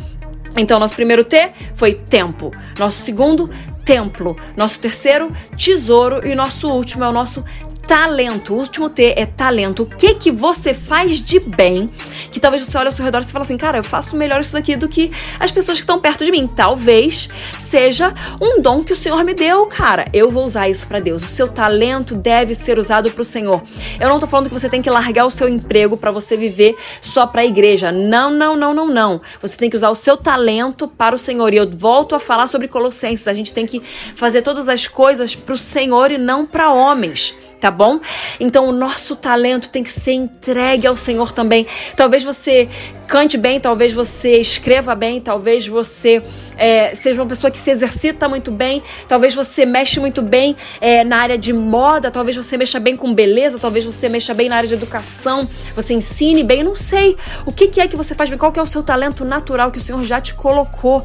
Então, 0.56 0.78
nosso 0.78 0.94
primeiro 0.94 1.24
T 1.24 1.52
foi 1.74 1.94
tempo. 1.94 2.50
Nosso 2.78 3.02
segundo, 3.02 3.50
templo. 3.84 4.36
Nosso 4.56 4.80
terceiro, 4.80 5.28
tesouro. 5.56 6.26
E 6.26 6.34
nosso 6.34 6.68
último 6.68 7.04
é 7.04 7.08
o 7.08 7.12
nosso 7.12 7.44
talento. 7.86 8.52
O 8.52 8.58
último 8.58 8.90
T 8.90 9.14
é 9.16 9.24
talento. 9.24 9.84
O 9.84 9.86
que 9.86 10.14
que 10.14 10.30
você 10.32 10.74
faz 10.74 11.20
de 11.20 11.38
bem? 11.38 11.88
Que 12.32 12.40
talvez 12.40 12.62
você 12.62 12.76
olhe 12.76 12.88
ao 12.88 12.92
seu 12.92 13.04
redor 13.04 13.22
e 13.22 13.24
fale 13.24 13.44
assim, 13.44 13.56
cara, 13.56 13.78
eu 13.78 13.84
faço 13.84 14.16
melhor 14.16 14.40
isso 14.40 14.52
daqui 14.52 14.76
do 14.76 14.88
que 14.88 15.10
as 15.38 15.50
pessoas 15.50 15.78
que 15.78 15.84
estão 15.84 16.00
perto 16.00 16.24
de 16.24 16.30
mim. 16.30 16.46
Talvez 16.46 17.28
seja 17.58 18.12
um 18.40 18.60
dom 18.60 18.82
que 18.82 18.92
o 18.92 18.96
Senhor 18.96 19.22
me 19.24 19.32
deu, 19.32 19.66
cara. 19.66 20.06
Eu 20.12 20.30
vou 20.30 20.44
usar 20.44 20.68
isso 20.68 20.86
para 20.86 20.98
Deus. 20.98 21.22
O 21.22 21.26
seu 21.26 21.48
talento 21.48 22.14
deve 22.14 22.54
ser 22.54 22.78
usado 22.78 23.10
para 23.10 23.22
o 23.22 23.24
Senhor. 23.24 23.62
Eu 24.00 24.08
não 24.08 24.18
tô 24.18 24.26
falando 24.26 24.48
que 24.48 24.54
você 24.54 24.68
tem 24.68 24.82
que 24.82 24.90
largar 24.90 25.24
o 25.24 25.30
seu 25.30 25.48
emprego 25.48 25.96
para 25.96 26.10
você 26.10 26.36
viver 26.36 26.76
só 27.00 27.26
para 27.26 27.42
a 27.42 27.46
igreja. 27.46 27.92
Não, 27.92 28.30
não, 28.30 28.56
não, 28.56 28.74
não, 28.74 28.86
não. 28.88 29.20
Você 29.40 29.56
tem 29.56 29.70
que 29.70 29.76
usar 29.76 29.90
o 29.90 29.94
seu 29.94 30.16
talento 30.16 30.88
para 30.88 31.14
o 31.14 31.18
Senhor. 31.18 31.54
E 31.54 31.56
eu 31.56 31.70
volto 31.70 32.14
a 32.14 32.18
falar 32.18 32.48
sobre 32.48 32.66
Colossenses. 32.66 33.28
A 33.28 33.32
gente 33.32 33.52
tem 33.52 33.64
que 33.64 33.80
fazer 34.16 34.42
todas 34.42 34.68
as 34.68 34.88
coisas 34.88 35.36
para 35.36 35.54
o 35.54 35.58
Senhor 35.58 36.10
e 36.10 36.18
não 36.18 36.44
para 36.44 36.72
homens 36.72 37.34
tá 37.66 37.70
bom? 37.72 37.98
Então 38.38 38.68
o 38.68 38.72
nosso 38.72 39.16
talento 39.16 39.68
tem 39.70 39.82
que 39.82 39.90
ser 39.90 40.12
entregue 40.12 40.86
ao 40.86 40.96
Senhor 40.96 41.32
também. 41.32 41.66
Talvez 41.96 42.22
você 42.22 42.68
cante 43.06 43.36
bem, 43.36 43.60
talvez 43.60 43.92
você 43.92 44.38
escreva 44.38 44.94
bem, 44.94 45.20
talvez 45.20 45.66
você 45.66 46.22
é, 46.56 46.94
seja 46.94 47.20
uma 47.20 47.28
pessoa 47.28 47.50
que 47.50 47.58
se 47.58 47.70
exercita 47.70 48.28
muito 48.28 48.50
bem, 48.50 48.82
talvez 49.08 49.34
você 49.34 49.64
mexe 49.64 50.00
muito 50.00 50.20
bem 50.20 50.56
é, 50.80 51.04
na 51.04 51.18
área 51.18 51.38
de 51.38 51.52
moda, 51.52 52.10
talvez 52.10 52.36
você 52.36 52.56
mexa 52.56 52.80
bem 52.80 52.96
com 52.96 53.14
beleza, 53.14 53.58
talvez 53.58 53.84
você 53.84 54.08
mexa 54.08 54.34
bem 54.34 54.48
na 54.48 54.56
área 54.56 54.68
de 54.68 54.74
educação, 54.74 55.48
você 55.74 55.94
ensine 55.94 56.42
bem, 56.42 56.62
não 56.62 56.74
sei. 56.76 57.16
O 57.44 57.52
que, 57.52 57.68
que 57.68 57.80
é 57.80 57.88
que 57.88 57.96
você 57.96 58.14
faz 58.14 58.28
bem? 58.28 58.38
Qual 58.38 58.52
que 58.52 58.58
é 58.58 58.62
o 58.62 58.66
seu 58.66 58.82
talento 58.82 59.24
natural 59.24 59.70
que 59.70 59.78
o 59.78 59.80
Senhor 59.80 60.02
já 60.04 60.20
te 60.20 60.34
colocou? 60.34 61.04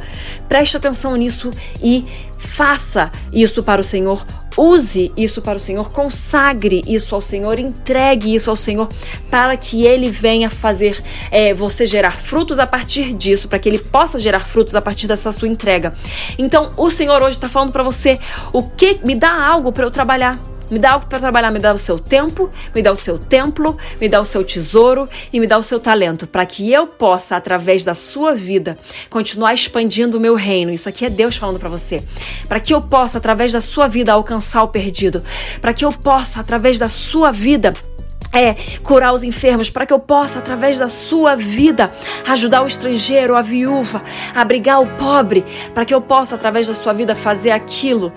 Preste 0.50 0.78
atenção 0.78 1.16
nisso 1.16 1.52
e 1.82 2.06
faça 2.38 3.12
isso 3.32 3.64
para 3.64 3.80
o 3.80 3.84
Senhor 3.84 4.26
Use 4.58 5.12
isso 5.16 5.42
para 5.42 5.58
o 5.58 5.60
Senhor, 5.60 5.90
consagre 5.90 6.82
isso 6.86 7.16
ao 7.16 7.22
Senhor, 7.22 7.58
entregue 7.58 8.34
isso 8.34 8.50
ao 8.50 8.56
Senhor 8.56 8.90
para 9.30 9.56
que 9.56 9.86
Ele 9.86 10.10
venha 10.10 10.50
fazer 10.50 11.02
é, 11.32 11.54
você 11.54 11.86
gerar 11.92 12.18
frutos 12.18 12.58
a 12.58 12.66
partir 12.66 13.14
disso, 13.14 13.48
para 13.48 13.60
que 13.60 13.70
Ele 13.70 13.80
possa 13.80 14.18
gerar 14.18 14.46
frutos 14.46 14.76
a 14.76 14.82
partir 14.82 15.08
dessa 15.08 15.32
sua 15.32 15.48
entrega. 15.48 15.94
Então, 16.38 16.72
o 16.78 16.90
Senhor 16.90 17.22
hoje 17.22 17.38
está 17.38 17.50
falando 17.50 17.72
para 17.72 17.84
você: 17.84 18.20
o 18.52 18.64
que 18.64 19.00
me 19.04 19.16
dá 19.16 19.46
algo 19.46 19.72
para 19.72 19.84
eu 19.84 19.92
trabalhar? 19.92 20.40
Me 20.72 20.80
dá 20.80 20.92
algo 20.92 21.06
para 21.06 21.20
trabalhar, 21.20 21.52
me 21.52 21.60
dá 21.60 21.74
o 21.74 21.78
seu 21.78 22.00
tempo, 22.00 22.50
me 22.74 22.82
dá 22.82 22.94
o 22.94 22.96
seu 22.96 23.18
templo, 23.18 23.76
me 24.00 24.08
dá 24.08 24.22
o 24.22 24.26
seu 24.26 24.42
tesouro 24.42 25.10
e 25.32 25.38
me 25.38 25.46
dá 25.46 25.58
o 25.58 25.64
seu 25.64 25.82
talento, 25.82 26.26
para 26.26 26.46
que 26.46 26.72
eu 26.72 26.88
possa, 26.88 27.36
através 27.36 27.84
da 27.84 27.94
sua 27.94 28.34
vida, 28.34 28.78
continuar 29.10 29.54
expandindo 29.54 30.18
o 30.18 30.20
meu 30.20 30.34
reino. 30.34 30.72
Isso 30.72 30.88
aqui 30.88 31.06
é 31.06 31.10
Deus 31.10 31.36
falando 31.36 31.60
para 31.60 31.68
você. 31.68 32.02
Para 32.48 32.62
que 32.62 32.74
eu 32.74 32.82
possa, 32.82 33.18
através 33.18 33.52
da 33.52 33.60
sua 33.60 33.90
vida, 33.90 34.14
alcançar 34.14 34.64
o 34.64 34.70
perdido. 34.70 35.22
Para 35.60 35.74
que 35.74 35.84
eu 35.84 35.92
possa, 35.92 36.40
através 36.40 36.80
da 36.80 36.88
sua 36.88 37.34
vida, 37.34 37.74
é 38.34 38.56
curar 38.84 39.14
os 39.14 39.24
enfermos, 39.24 39.70
para 39.70 39.86
que 39.86 39.94
eu 39.94 40.00
possa, 40.00 40.40
através 40.40 40.80
da 40.80 40.88
sua 40.88 41.36
vida, 41.36 41.92
ajudar 42.28 42.62
o 42.64 42.68
estrangeiro, 42.68 43.36
a 43.36 43.42
viúva, 43.42 44.02
abrigar 44.36 44.82
o 44.82 44.88
pobre, 44.88 45.44
para 45.74 45.86
que 45.86 45.94
eu 45.94 46.02
possa, 46.02 46.36
através 46.36 46.68
da 46.68 46.76
sua 46.76 46.94
vida, 46.94 47.16
fazer 47.16 47.52
aquilo 47.52 48.12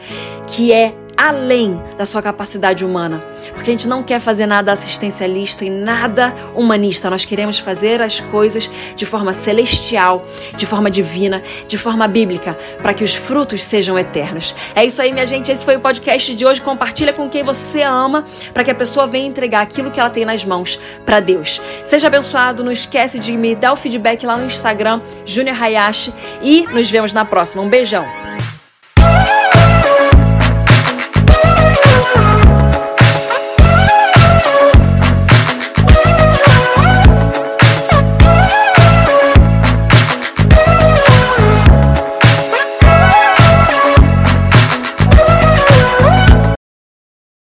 que 0.46 0.72
é 0.72 0.94
além 1.16 1.80
da 1.96 2.06
sua 2.06 2.22
capacidade 2.22 2.84
humana. 2.84 3.24
Porque 3.54 3.70
a 3.70 3.72
gente 3.72 3.88
não 3.88 4.02
quer 4.02 4.20
fazer 4.20 4.46
nada 4.46 4.72
assistencialista 4.72 5.64
e 5.64 5.70
nada 5.70 6.34
humanista. 6.54 7.10
Nós 7.10 7.24
queremos 7.24 7.58
fazer 7.58 8.00
as 8.00 8.20
coisas 8.20 8.70
de 8.96 9.06
forma 9.06 9.32
celestial, 9.32 10.24
de 10.56 10.66
forma 10.66 10.90
divina, 10.90 11.42
de 11.68 11.78
forma 11.78 12.06
bíblica, 12.08 12.58
para 12.82 12.94
que 12.94 13.04
os 13.04 13.14
frutos 13.14 13.62
sejam 13.62 13.98
eternos. 13.98 14.54
É 14.74 14.84
isso 14.84 15.00
aí, 15.00 15.12
minha 15.12 15.26
gente. 15.26 15.50
Esse 15.50 15.64
foi 15.64 15.76
o 15.76 15.80
podcast 15.80 16.34
de 16.34 16.46
hoje. 16.46 16.60
Compartilha 16.60 17.12
com 17.12 17.28
quem 17.28 17.42
você 17.42 17.82
ama, 17.82 18.24
para 18.52 18.64
que 18.64 18.70
a 18.70 18.74
pessoa 18.74 19.06
venha 19.06 19.26
entregar 19.26 19.62
aquilo 19.62 19.90
que 19.90 20.00
ela 20.00 20.10
tem 20.10 20.24
nas 20.24 20.44
mãos 20.44 20.78
para 21.04 21.20
Deus. 21.20 21.60
Seja 21.84 22.06
abençoado. 22.06 22.64
Não 22.64 22.72
esquece 22.72 23.18
de 23.18 23.36
me 23.36 23.54
dar 23.54 23.72
o 23.72 23.76
feedback 23.76 24.24
lá 24.24 24.36
no 24.36 24.46
Instagram, 24.46 25.00
Junior 25.24 25.60
Hayashi. 25.60 26.12
E 26.42 26.62
nos 26.72 26.90
vemos 26.90 27.12
na 27.12 27.24
próxima. 27.24 27.62
Um 27.62 27.68
beijão. 27.68 28.04